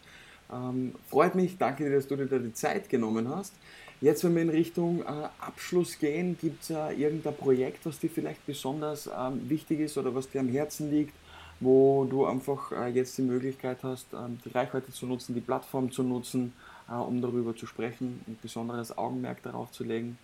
Ähm, 0.51 0.95
freut 1.09 1.35
mich, 1.35 1.57
danke 1.57 1.83
dir, 1.83 1.97
dass 1.97 2.07
du 2.07 2.15
dir 2.15 2.27
da 2.27 2.39
die 2.39 2.53
Zeit 2.53 2.87
genommen 2.87 3.27
hast. 3.27 3.53
Jetzt, 3.99 4.23
wenn 4.23 4.33
wir 4.35 4.41
in 4.41 4.49
Richtung 4.49 5.01
äh, 5.01 5.05
Abschluss 5.41 5.99
gehen, 5.99 6.37
gibt 6.39 6.63
es 6.63 6.69
äh, 6.69 6.93
irgendein 6.93 7.35
Projekt, 7.35 7.85
was 7.85 7.99
dir 7.99 8.09
vielleicht 8.09 8.45
besonders 8.45 9.07
ähm, 9.07 9.49
wichtig 9.49 9.81
ist 9.81 9.97
oder 9.97 10.15
was 10.15 10.29
dir 10.29 10.39
am 10.39 10.47
Herzen 10.47 10.89
liegt, 10.89 11.13
wo 11.59 12.05
du 12.05 12.25
einfach 12.25 12.71
äh, 12.71 12.87
jetzt 12.87 13.17
die 13.17 13.21
Möglichkeit 13.21 13.79
hast, 13.83 14.07
ähm, 14.13 14.39
die 14.45 14.49
Reichweite 14.49 14.93
zu 14.93 15.05
nutzen, 15.05 15.35
die 15.35 15.41
Plattform 15.41 15.91
zu 15.91 16.03
nutzen, 16.03 16.53
äh, 16.89 16.93
um 16.93 17.21
darüber 17.21 17.53
zu 17.53 17.67
sprechen 17.67 18.21
und 18.27 18.41
besonderes 18.41 18.97
Augenmerk 18.97 19.43
darauf 19.43 19.71
zu 19.71 19.83
legen? 19.83 20.17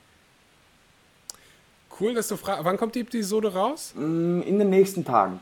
Cool, 2.00 2.14
dass 2.14 2.28
du 2.28 2.38
fragst. 2.38 2.64
Wann 2.64 2.78
kommt 2.78 2.96
die 2.96 3.02
Episode 3.02 3.54
raus? 3.54 3.94
Mm, 3.96 4.42
in 4.42 4.60
den 4.60 4.70
nächsten 4.70 5.04
Tagen. 5.04 5.40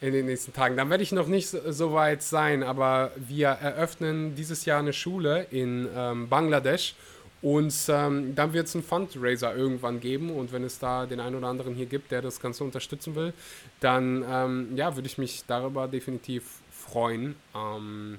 In 0.00 0.12
den 0.12 0.26
nächsten 0.26 0.52
Tagen. 0.52 0.76
Dann 0.76 0.90
werde 0.90 1.02
ich 1.02 1.10
noch 1.12 1.26
nicht 1.26 1.48
so 1.48 1.92
weit 1.92 2.22
sein, 2.22 2.62
aber 2.62 3.10
wir 3.16 3.48
eröffnen 3.48 4.34
dieses 4.36 4.64
Jahr 4.66 4.78
eine 4.78 4.92
Schule 4.92 5.46
in 5.50 5.88
ähm, 5.96 6.28
Bangladesch 6.28 6.94
und 7.42 7.74
ähm, 7.88 8.34
dann 8.34 8.52
wird 8.52 8.66
es 8.66 8.74
einen 8.74 8.84
Fundraiser 8.84 9.54
irgendwann 9.56 10.00
geben 10.00 10.30
und 10.30 10.52
wenn 10.52 10.64
es 10.64 10.78
da 10.78 11.06
den 11.06 11.18
einen 11.18 11.36
oder 11.36 11.48
anderen 11.48 11.74
hier 11.74 11.86
gibt, 11.86 12.10
der 12.10 12.22
das 12.22 12.40
Ganze 12.40 12.62
unterstützen 12.62 13.14
will, 13.14 13.32
dann 13.80 14.24
ähm, 14.28 14.76
ja, 14.76 14.94
würde 14.96 15.06
ich 15.06 15.18
mich 15.18 15.44
darüber 15.46 15.88
definitiv 15.88 16.60
freuen. 16.70 17.36
Ähm, 17.54 18.18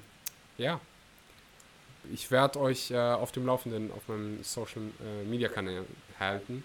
ja, 0.56 0.80
ich 2.12 2.30
werde 2.30 2.60
euch 2.60 2.90
äh, 2.90 2.96
auf 2.96 3.32
dem 3.32 3.46
Laufenden 3.46 3.90
auf 3.92 4.08
meinem 4.08 4.42
Social 4.42 4.82
äh, 4.82 5.24
Media 5.28 5.48
Kanal 5.48 5.84
halten. 6.18 6.64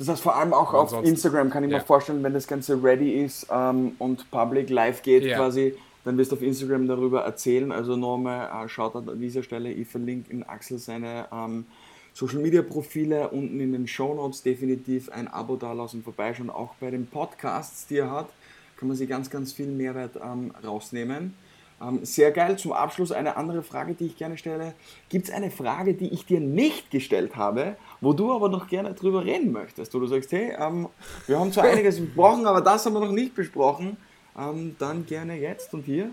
Das 0.00 0.08
heißt, 0.08 0.22
vor 0.22 0.34
allem 0.34 0.54
auch 0.54 0.72
auf 0.72 1.04
Instagram 1.04 1.50
kann 1.50 1.62
ich 1.62 1.70
ja. 1.70 1.76
mir 1.76 1.84
vorstellen, 1.84 2.22
wenn 2.22 2.32
das 2.32 2.46
Ganze 2.46 2.82
ready 2.82 3.22
ist 3.22 3.46
ähm, 3.52 3.92
und 3.98 4.30
public 4.30 4.70
live 4.70 5.02
geht 5.02 5.24
ja. 5.24 5.36
quasi, 5.36 5.74
dann 6.06 6.16
wirst 6.16 6.32
du 6.32 6.36
auf 6.36 6.42
Instagram 6.42 6.88
darüber 6.88 7.20
erzählen. 7.20 7.70
Also 7.70 7.96
nochmal 7.96 8.64
äh, 8.64 8.66
schaut 8.70 8.96
an 8.96 9.20
dieser 9.20 9.42
Stelle, 9.42 9.70
ich 9.70 9.86
verlinke 9.86 10.32
in 10.32 10.42
Axel 10.42 10.78
seine 10.78 11.26
ähm, 11.30 11.66
Social 12.14 12.38
Media 12.38 12.62
Profile 12.62 13.28
unten 13.28 13.60
in 13.60 13.72
den 13.72 13.86
Show 13.86 14.14
Notes 14.14 14.42
definitiv 14.42 15.10
ein 15.10 15.28
Abo 15.28 15.56
da 15.56 15.74
lassen, 15.74 16.02
vorbeischauen. 16.02 16.48
Auch 16.48 16.74
bei 16.80 16.90
den 16.90 17.06
Podcasts, 17.06 17.86
die 17.86 17.98
er 17.98 18.10
hat, 18.10 18.30
kann 18.78 18.88
man 18.88 18.96
sich 18.96 19.06
ganz, 19.06 19.28
ganz 19.28 19.52
viel 19.52 19.66
Mehrwert 19.66 20.16
ähm, 20.16 20.54
rausnehmen. 20.66 21.34
Ähm, 21.80 22.04
sehr 22.04 22.30
geil. 22.30 22.58
Zum 22.58 22.72
Abschluss 22.72 23.10
eine 23.12 23.36
andere 23.36 23.62
Frage, 23.62 23.94
die 23.94 24.06
ich 24.06 24.16
gerne 24.16 24.36
stelle. 24.36 24.74
Gibt 25.08 25.28
es 25.28 25.34
eine 25.34 25.50
Frage, 25.50 25.94
die 25.94 26.12
ich 26.12 26.26
dir 26.26 26.40
nicht 26.40 26.90
gestellt 26.90 27.36
habe, 27.36 27.76
wo 28.00 28.12
du 28.12 28.32
aber 28.34 28.48
noch 28.48 28.68
gerne 28.68 28.92
drüber 28.94 29.24
reden 29.24 29.52
möchtest? 29.52 29.94
Wo 29.94 30.00
du 30.00 30.06
sagst, 30.06 30.32
hey, 30.32 30.54
ähm, 30.58 30.88
wir 31.26 31.38
haben 31.38 31.52
zwar 31.52 31.64
einiges 31.64 32.00
besprochen, 32.04 32.46
aber 32.46 32.60
das 32.60 32.84
haben 32.84 32.92
wir 32.92 33.00
noch 33.00 33.12
nicht 33.12 33.34
besprochen. 33.34 33.96
Ähm, 34.38 34.76
dann 34.78 35.06
gerne 35.06 35.38
jetzt 35.38 35.72
und 35.72 35.84
hier. 35.84 36.10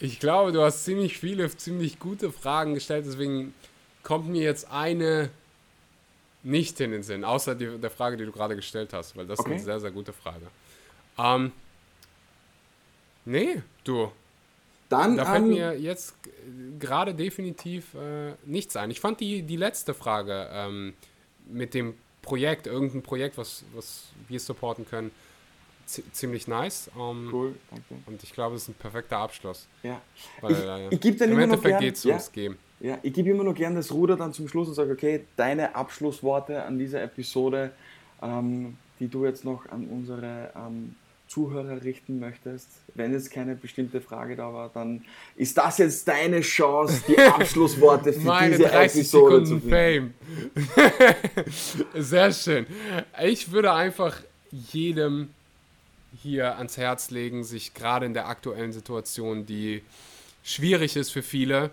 Ich 0.00 0.20
glaube, 0.20 0.52
du 0.52 0.62
hast 0.62 0.84
ziemlich 0.84 1.18
viele, 1.18 1.48
ziemlich 1.56 1.98
gute 1.98 2.30
Fragen 2.30 2.74
gestellt, 2.74 3.04
deswegen 3.06 3.52
kommt 4.04 4.28
mir 4.28 4.42
jetzt 4.42 4.70
eine 4.70 5.30
nicht 6.44 6.80
in 6.80 6.92
den 6.92 7.02
Sinn, 7.02 7.24
außer 7.24 7.56
die, 7.56 7.78
der 7.78 7.90
Frage, 7.90 8.16
die 8.16 8.24
du 8.24 8.30
gerade 8.30 8.54
gestellt 8.54 8.92
hast, 8.92 9.16
weil 9.16 9.26
das 9.26 9.40
okay. 9.40 9.50
ist 9.50 9.54
eine 9.54 9.64
sehr, 9.64 9.80
sehr 9.80 9.90
gute 9.90 10.12
Frage. 10.12 10.46
Ähm, 11.18 11.52
Nee, 13.28 13.62
du. 13.84 14.10
Dann, 14.88 15.18
da 15.18 15.26
fällt 15.26 15.44
mir 15.44 15.78
jetzt 15.78 16.14
gerade 16.78 17.14
definitiv 17.14 17.92
äh, 17.92 18.32
nichts 18.46 18.74
ein. 18.74 18.90
Ich 18.90 19.00
fand 19.00 19.20
die, 19.20 19.42
die 19.42 19.56
letzte 19.56 19.92
Frage 19.92 20.48
ähm, 20.50 20.94
mit 21.46 21.74
dem 21.74 21.94
Projekt, 22.22 22.66
irgendein 22.66 23.02
Projekt, 23.02 23.36
was, 23.36 23.64
was 23.74 24.06
wir 24.28 24.40
supporten 24.40 24.86
können, 24.88 25.10
ziemlich 25.84 26.48
nice. 26.48 26.90
Um, 26.94 27.26
ähm, 27.26 27.34
cool, 27.34 27.54
danke. 27.70 28.02
Und 28.06 28.22
ich 28.22 28.32
glaube, 28.32 28.56
es 28.56 28.62
ist 28.62 28.68
ein 28.68 28.74
perfekter 28.74 29.18
Abschluss. 29.18 29.66
Ja. 29.82 30.00
Weil, 30.40 30.52
ich, 30.52 30.58
äh, 30.58 30.88
ich 30.94 31.00
gebe 31.00 31.18
dann 31.18 31.30
Im 31.32 31.38
Endeffekt 31.38 31.80
geht 31.80 31.96
es 31.96 32.04
ja, 32.04 32.14
ums 32.14 32.32
Game. 32.32 32.56
Ja, 32.80 32.98
ich 33.02 33.12
gebe 33.12 33.28
immer 33.28 33.44
noch 33.44 33.54
gern 33.54 33.74
das 33.74 33.92
Ruder 33.92 34.16
dann 34.16 34.32
zum 34.32 34.48
Schluss 34.48 34.68
und 34.68 34.74
sage, 34.74 34.92
okay, 34.92 35.24
deine 35.36 35.74
Abschlussworte 35.74 36.62
an 36.62 36.78
dieser 36.78 37.02
Episode, 37.02 37.72
ähm, 38.22 38.78
die 38.98 39.08
du 39.08 39.26
jetzt 39.26 39.44
noch 39.44 39.68
an 39.68 39.86
unsere 39.86 40.50
ähm, 40.56 40.94
Zuhörer 41.28 41.82
richten 41.84 42.18
möchtest, 42.18 42.68
wenn 42.94 43.12
jetzt 43.12 43.30
keine 43.30 43.54
bestimmte 43.54 44.00
Frage 44.00 44.34
da 44.34 44.52
war, 44.52 44.70
dann 44.72 45.04
ist 45.36 45.56
das 45.58 45.78
jetzt 45.78 46.08
deine 46.08 46.40
Chance, 46.40 47.02
die 47.06 47.18
Abschlussworte 47.18 48.12
für 48.12 48.20
Meine 48.20 48.56
diese 48.56 48.68
30 48.68 49.00
Episode 49.00 49.46
Sekunden 49.46 49.46
zu 49.46 49.68
finden. 49.68 50.14
Fame. 50.74 51.44
Sehr 52.02 52.32
schön. 52.32 52.66
Ich 53.22 53.52
würde 53.52 53.72
einfach 53.72 54.16
jedem 54.50 55.30
hier 56.22 56.56
ans 56.56 56.76
Herz 56.76 57.10
legen, 57.10 57.44
sich 57.44 57.74
gerade 57.74 58.06
in 58.06 58.14
der 58.14 58.28
aktuellen 58.28 58.72
Situation, 58.72 59.46
die 59.46 59.82
schwierig 60.42 60.96
ist 60.96 61.10
für 61.10 61.22
viele, 61.22 61.70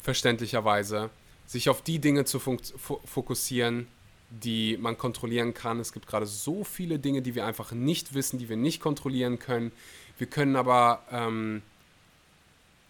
verständlicherweise, 0.00 1.10
sich 1.46 1.68
auf 1.68 1.82
die 1.82 1.98
Dinge 1.98 2.24
zu 2.24 2.40
fokussieren, 2.40 3.86
die 4.30 4.76
man 4.78 4.98
kontrollieren 4.98 5.54
kann. 5.54 5.80
Es 5.80 5.92
gibt 5.92 6.06
gerade 6.06 6.26
so 6.26 6.64
viele 6.64 6.98
Dinge, 6.98 7.22
die 7.22 7.34
wir 7.34 7.46
einfach 7.46 7.72
nicht 7.72 8.14
wissen, 8.14 8.38
die 8.38 8.48
wir 8.48 8.56
nicht 8.56 8.80
kontrollieren 8.80 9.38
können. 9.38 9.72
Wir 10.18 10.26
können 10.26 10.56
aber 10.56 11.02
ähm, 11.10 11.62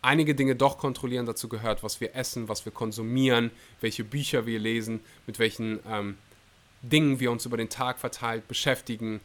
einige 0.02 0.34
Dinge 0.34 0.56
doch 0.56 0.78
kontrollieren. 0.78 1.26
Dazu 1.26 1.48
gehört, 1.48 1.82
was 1.82 2.00
wir 2.00 2.14
essen, 2.14 2.48
was 2.48 2.64
wir 2.64 2.72
konsumieren, 2.72 3.50
welche 3.80 4.04
Bücher 4.04 4.46
wir 4.46 4.58
lesen, 4.58 5.00
mit 5.26 5.38
welchen 5.38 5.80
ähm, 5.88 6.16
Dingen 6.82 7.20
wir 7.20 7.30
uns 7.30 7.44
über 7.44 7.56
den 7.56 7.68
Tag 7.68 7.98
verteilt 7.98 8.48
beschäftigen. 8.48 9.20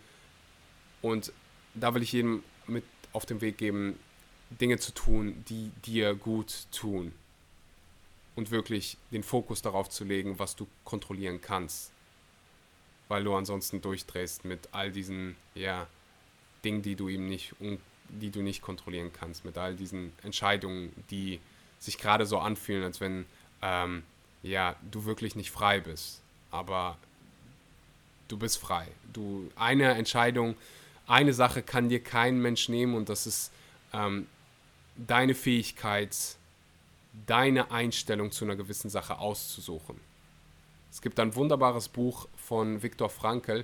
Und 1.01 1.31
da 1.73 1.93
will 1.93 2.03
ich 2.03 2.11
jedem 2.11 2.43
mit 2.67 2.83
auf 3.13 3.25
den 3.25 3.41
Weg 3.41 3.57
geben, 3.57 3.97
Dinge 4.49 4.79
zu 4.79 4.93
tun, 4.93 5.43
die 5.47 5.71
dir 5.85 6.13
gut 6.13 6.65
tun. 6.71 7.13
Und 8.35 8.51
wirklich 8.51 8.97
den 9.11 9.23
Fokus 9.23 9.61
darauf 9.61 9.89
zu 9.89 10.03
legen, 10.03 10.39
was 10.39 10.55
du 10.55 10.67
kontrollieren 10.83 11.41
kannst. 11.41 11.91
Weil 13.11 13.25
du 13.25 13.35
ansonsten 13.35 13.81
durchdrehst 13.81 14.45
mit 14.45 14.69
all 14.71 14.89
diesen, 14.89 15.35
ja, 15.53 15.85
Dingen, 16.63 16.81
die 16.81 16.95
du 16.95 17.09
ihm 17.09 17.27
nicht, 17.27 17.53
die 18.07 18.29
du 18.29 18.41
nicht 18.41 18.61
kontrollieren 18.61 19.11
kannst, 19.11 19.43
mit 19.43 19.57
all 19.57 19.75
diesen 19.75 20.13
Entscheidungen, 20.23 20.93
die 21.09 21.41
sich 21.77 21.97
gerade 21.97 22.25
so 22.25 22.39
anfühlen, 22.39 22.85
als 22.85 23.01
wenn, 23.01 23.25
ähm, 23.61 24.03
ja, 24.43 24.77
du 24.91 25.03
wirklich 25.03 25.35
nicht 25.35 25.51
frei 25.51 25.81
bist. 25.81 26.21
Aber 26.51 26.97
du 28.29 28.37
bist 28.37 28.57
frei. 28.59 28.87
Du, 29.11 29.51
eine 29.57 29.91
Entscheidung, 29.95 30.55
eine 31.05 31.33
Sache 31.33 31.63
kann 31.63 31.89
dir 31.89 32.01
kein 32.01 32.41
Mensch 32.41 32.69
nehmen 32.69 32.95
und 32.95 33.09
das 33.09 33.27
ist 33.27 33.51
ähm, 33.91 34.25
deine 34.95 35.35
Fähigkeit, 35.35 36.15
deine 37.27 37.71
Einstellung 37.71 38.31
zu 38.31 38.45
einer 38.45 38.55
gewissen 38.55 38.89
Sache 38.89 39.19
auszusuchen. 39.19 39.99
Es 40.89 41.01
gibt 41.01 41.19
ein 41.19 41.35
wunderbares 41.35 41.89
Buch 41.89 42.29
von 42.51 42.83
Viktor 42.83 43.09
Frankl, 43.09 43.63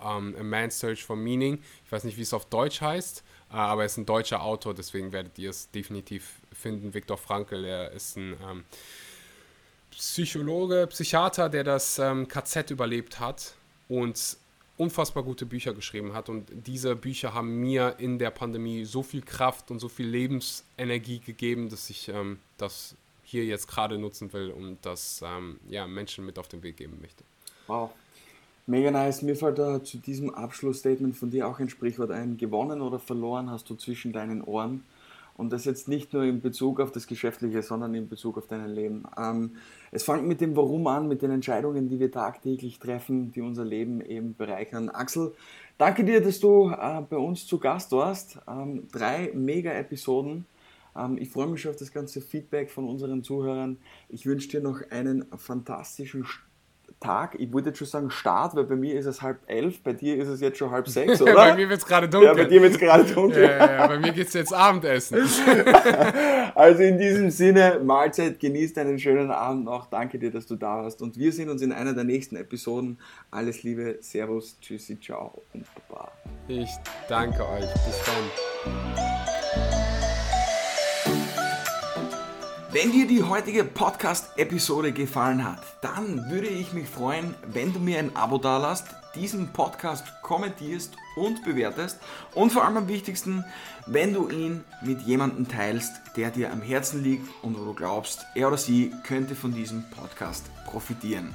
um, 0.00 0.34
ähm, 0.34 0.36
A 0.40 0.42
Man's 0.42 0.80
Search 0.80 1.04
for 1.04 1.14
Meaning. 1.14 1.62
Ich 1.84 1.92
weiß 1.92 2.02
nicht, 2.02 2.16
wie 2.18 2.22
es 2.22 2.34
auf 2.34 2.46
Deutsch 2.46 2.80
heißt, 2.80 3.22
äh, 3.52 3.54
aber 3.54 3.82
er 3.82 3.86
ist 3.86 3.96
ein 3.96 4.06
deutscher 4.06 4.42
Autor, 4.42 4.74
deswegen 4.74 5.12
werdet 5.12 5.38
ihr 5.38 5.50
es 5.50 5.70
definitiv 5.70 6.40
finden. 6.52 6.94
Viktor 6.94 7.16
Frankl, 7.16 7.64
er 7.64 7.92
ist 7.92 8.16
ein 8.16 8.36
ähm, 8.42 8.64
Psychologe, 9.92 10.88
Psychiater, 10.88 11.48
der 11.48 11.62
das 11.62 12.00
ähm, 12.00 12.26
KZ 12.26 12.72
überlebt 12.72 13.20
hat 13.20 13.54
und 13.88 14.36
unfassbar 14.76 15.22
gute 15.22 15.46
Bücher 15.46 15.72
geschrieben 15.72 16.12
hat. 16.12 16.28
Und 16.28 16.48
diese 16.66 16.96
Bücher 16.96 17.34
haben 17.34 17.60
mir 17.60 17.94
in 17.98 18.18
der 18.18 18.32
Pandemie 18.32 18.84
so 18.84 19.04
viel 19.04 19.22
Kraft 19.22 19.70
und 19.70 19.78
so 19.78 19.88
viel 19.88 20.08
Lebensenergie 20.08 21.20
gegeben, 21.20 21.68
dass 21.68 21.88
ich 21.88 22.08
ähm, 22.08 22.40
das 22.58 22.96
hier 23.22 23.44
jetzt 23.44 23.68
gerade 23.68 23.96
nutzen 23.96 24.32
will 24.32 24.50
und 24.50 24.84
das 24.84 25.22
ähm, 25.24 25.60
ja, 25.68 25.86
Menschen 25.86 26.26
mit 26.26 26.36
auf 26.40 26.48
den 26.48 26.64
Weg 26.64 26.78
geben 26.78 26.98
möchte. 27.00 27.22
Wow. 27.66 27.90
Mega 28.68 28.90
nice. 28.90 29.22
Mir 29.22 29.36
fällt 29.36 29.58
da 29.58 29.82
zu 29.82 29.98
diesem 29.98 30.34
Abschlussstatement 30.34 31.16
von 31.16 31.30
dir 31.30 31.46
auch 31.46 31.60
ein 31.60 31.68
Sprichwort 31.68 32.10
ein. 32.10 32.36
Gewonnen 32.36 32.80
oder 32.80 32.98
verloren 32.98 33.50
hast 33.50 33.70
du 33.70 33.76
zwischen 33.76 34.12
deinen 34.12 34.42
Ohren. 34.42 34.84
Und 35.36 35.52
das 35.52 35.66
jetzt 35.66 35.86
nicht 35.86 36.12
nur 36.12 36.24
in 36.24 36.40
Bezug 36.40 36.80
auf 36.80 36.92
das 36.92 37.06
Geschäftliche, 37.06 37.62
sondern 37.62 37.94
in 37.94 38.08
Bezug 38.08 38.38
auf 38.38 38.46
dein 38.46 38.68
Leben. 38.74 39.04
Ähm, 39.18 39.52
es 39.92 40.02
fängt 40.02 40.26
mit 40.26 40.40
dem 40.40 40.56
Warum 40.56 40.86
an, 40.86 41.08
mit 41.08 41.22
den 41.22 41.30
Entscheidungen, 41.30 41.88
die 41.88 42.00
wir 42.00 42.10
tagtäglich 42.10 42.78
treffen, 42.78 43.32
die 43.32 43.42
unser 43.42 43.64
Leben 43.64 44.00
eben 44.00 44.34
bereichern. 44.34 44.88
Axel, 44.88 45.34
danke 45.76 46.04
dir, 46.04 46.22
dass 46.22 46.40
du 46.40 46.70
äh, 46.70 47.02
bei 47.02 47.18
uns 47.18 47.46
zu 47.46 47.58
Gast 47.58 47.92
warst. 47.92 48.38
Ähm, 48.48 48.88
drei 48.90 49.30
Mega-Episoden. 49.34 50.46
Ähm, 50.96 51.18
ich 51.18 51.28
freue 51.28 51.48
mich 51.48 51.60
schon 51.60 51.72
auf 51.72 51.76
das 51.76 51.92
ganze 51.92 52.22
Feedback 52.22 52.70
von 52.70 52.88
unseren 52.88 53.22
Zuhörern. 53.22 53.76
Ich 54.08 54.24
wünsche 54.24 54.48
dir 54.48 54.60
noch 54.62 54.80
einen 54.90 55.26
fantastischen 55.36 56.24
Start 56.24 56.45
Tag, 57.00 57.36
ich 57.38 57.52
würde 57.52 57.68
jetzt 57.68 57.78
schon 57.78 57.86
sagen 57.86 58.10
Start, 58.10 58.56
weil 58.56 58.64
bei 58.64 58.74
mir 58.74 58.98
ist 58.98 59.06
es 59.06 59.20
halb 59.20 59.38
elf, 59.46 59.82
bei 59.82 59.92
dir 59.92 60.16
ist 60.16 60.28
es 60.28 60.40
jetzt 60.40 60.56
schon 60.58 60.70
halb 60.70 60.88
sechs, 60.88 61.20
oder? 61.20 61.34
bei 61.34 61.54
mir 61.54 61.68
wird 61.68 61.80
es 61.80 61.86
gerade 61.86 62.08
dunkel. 62.08 62.28
Ja, 62.28 62.34
bei 62.34 62.44
dir 62.44 62.62
wird 62.62 62.72
es 62.72 62.78
gerade 62.78 63.04
dunkel. 63.04 63.42
ja, 63.42 63.72
ja, 63.72 63.86
bei 63.86 63.98
mir 63.98 64.12
geht 64.12 64.28
es 64.28 64.34
jetzt 64.34 64.52
Abendessen. 64.52 65.18
also 66.54 66.82
in 66.82 66.98
diesem 66.98 67.30
Sinne, 67.30 67.80
Mahlzeit, 67.84 68.40
genießt 68.40 68.78
einen 68.78 68.98
schönen 68.98 69.30
Abend 69.30 69.64
noch. 69.64 69.90
Danke 69.90 70.18
dir, 70.18 70.30
dass 70.30 70.46
du 70.46 70.56
da 70.56 70.78
warst. 70.78 71.02
Und 71.02 71.18
wir 71.18 71.32
sehen 71.32 71.50
uns 71.50 71.60
in 71.60 71.72
einer 71.72 71.92
der 71.92 72.04
nächsten 72.04 72.36
Episoden. 72.36 72.98
Alles 73.30 73.62
Liebe, 73.62 73.98
Servus, 74.00 74.58
Tschüssi, 74.60 74.98
Ciao 74.98 75.42
und 75.52 75.66
Baba. 75.88 76.10
Ich 76.48 76.70
danke 77.08 77.46
euch. 77.46 77.72
Bis 77.84 78.00
dann. 78.04 79.35
Wenn 82.78 82.92
dir 82.92 83.06
die 83.06 83.22
heutige 83.22 83.64
Podcast-Episode 83.64 84.92
gefallen 84.92 85.42
hat, 85.42 85.62
dann 85.80 86.28
würde 86.28 86.48
ich 86.48 86.74
mich 86.74 86.86
freuen, 86.86 87.34
wenn 87.46 87.72
du 87.72 87.78
mir 87.78 87.98
ein 87.98 88.14
Abo 88.14 88.36
dalasst, 88.36 88.84
diesen 89.14 89.48
Podcast 89.48 90.04
kommentierst 90.20 90.94
und 91.16 91.42
bewertest 91.42 91.98
und 92.34 92.52
vor 92.52 92.66
allem 92.66 92.76
am 92.76 92.88
wichtigsten, 92.88 93.46
wenn 93.86 94.12
du 94.12 94.28
ihn 94.28 94.62
mit 94.82 95.00
jemandem 95.00 95.48
teilst, 95.48 95.90
der 96.18 96.30
dir 96.30 96.52
am 96.52 96.60
Herzen 96.60 97.02
liegt 97.02 97.26
und 97.40 97.58
wo 97.58 97.64
du 97.64 97.72
glaubst, 97.72 98.26
er 98.34 98.48
oder 98.48 98.58
sie 98.58 98.92
könnte 99.04 99.34
von 99.34 99.54
diesem 99.54 99.82
Podcast 99.88 100.44
profitieren. 100.66 101.32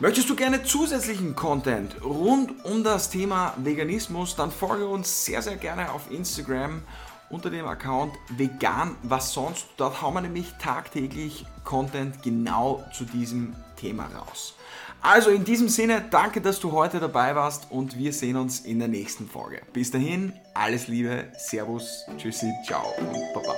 Möchtest 0.00 0.28
du 0.28 0.34
gerne 0.34 0.64
zusätzlichen 0.64 1.36
Content 1.36 2.04
rund 2.04 2.64
um 2.64 2.82
das 2.82 3.10
Thema 3.10 3.54
Veganismus, 3.58 4.34
dann 4.34 4.50
folge 4.50 4.88
uns 4.88 5.24
sehr, 5.24 5.40
sehr 5.40 5.56
gerne 5.56 5.92
auf 5.92 6.10
Instagram 6.10 6.82
unter 7.30 7.50
dem 7.50 7.66
Account 7.66 8.14
vegan 8.28 8.96
was 9.02 9.32
sonst. 9.32 9.66
Dort 9.76 10.02
hauen 10.02 10.14
wir 10.14 10.20
nämlich 10.20 10.52
tagtäglich 10.58 11.46
Content 11.64 12.22
genau 12.22 12.84
zu 12.92 13.04
diesem 13.04 13.54
Thema 13.76 14.06
raus. 14.06 14.54
Also 15.00 15.30
in 15.30 15.44
diesem 15.44 15.68
Sinne, 15.68 16.04
danke, 16.10 16.40
dass 16.40 16.58
du 16.58 16.72
heute 16.72 16.98
dabei 16.98 17.34
warst 17.36 17.70
und 17.70 17.96
wir 17.96 18.12
sehen 18.12 18.36
uns 18.36 18.60
in 18.60 18.80
der 18.80 18.88
nächsten 18.88 19.28
Folge. 19.28 19.62
Bis 19.72 19.90
dahin, 19.90 20.32
alles 20.54 20.88
Liebe, 20.88 21.26
Servus, 21.38 22.04
Tschüssi, 22.16 22.52
ciao 22.66 22.94
und 22.98 23.32
Baba. 23.32 23.54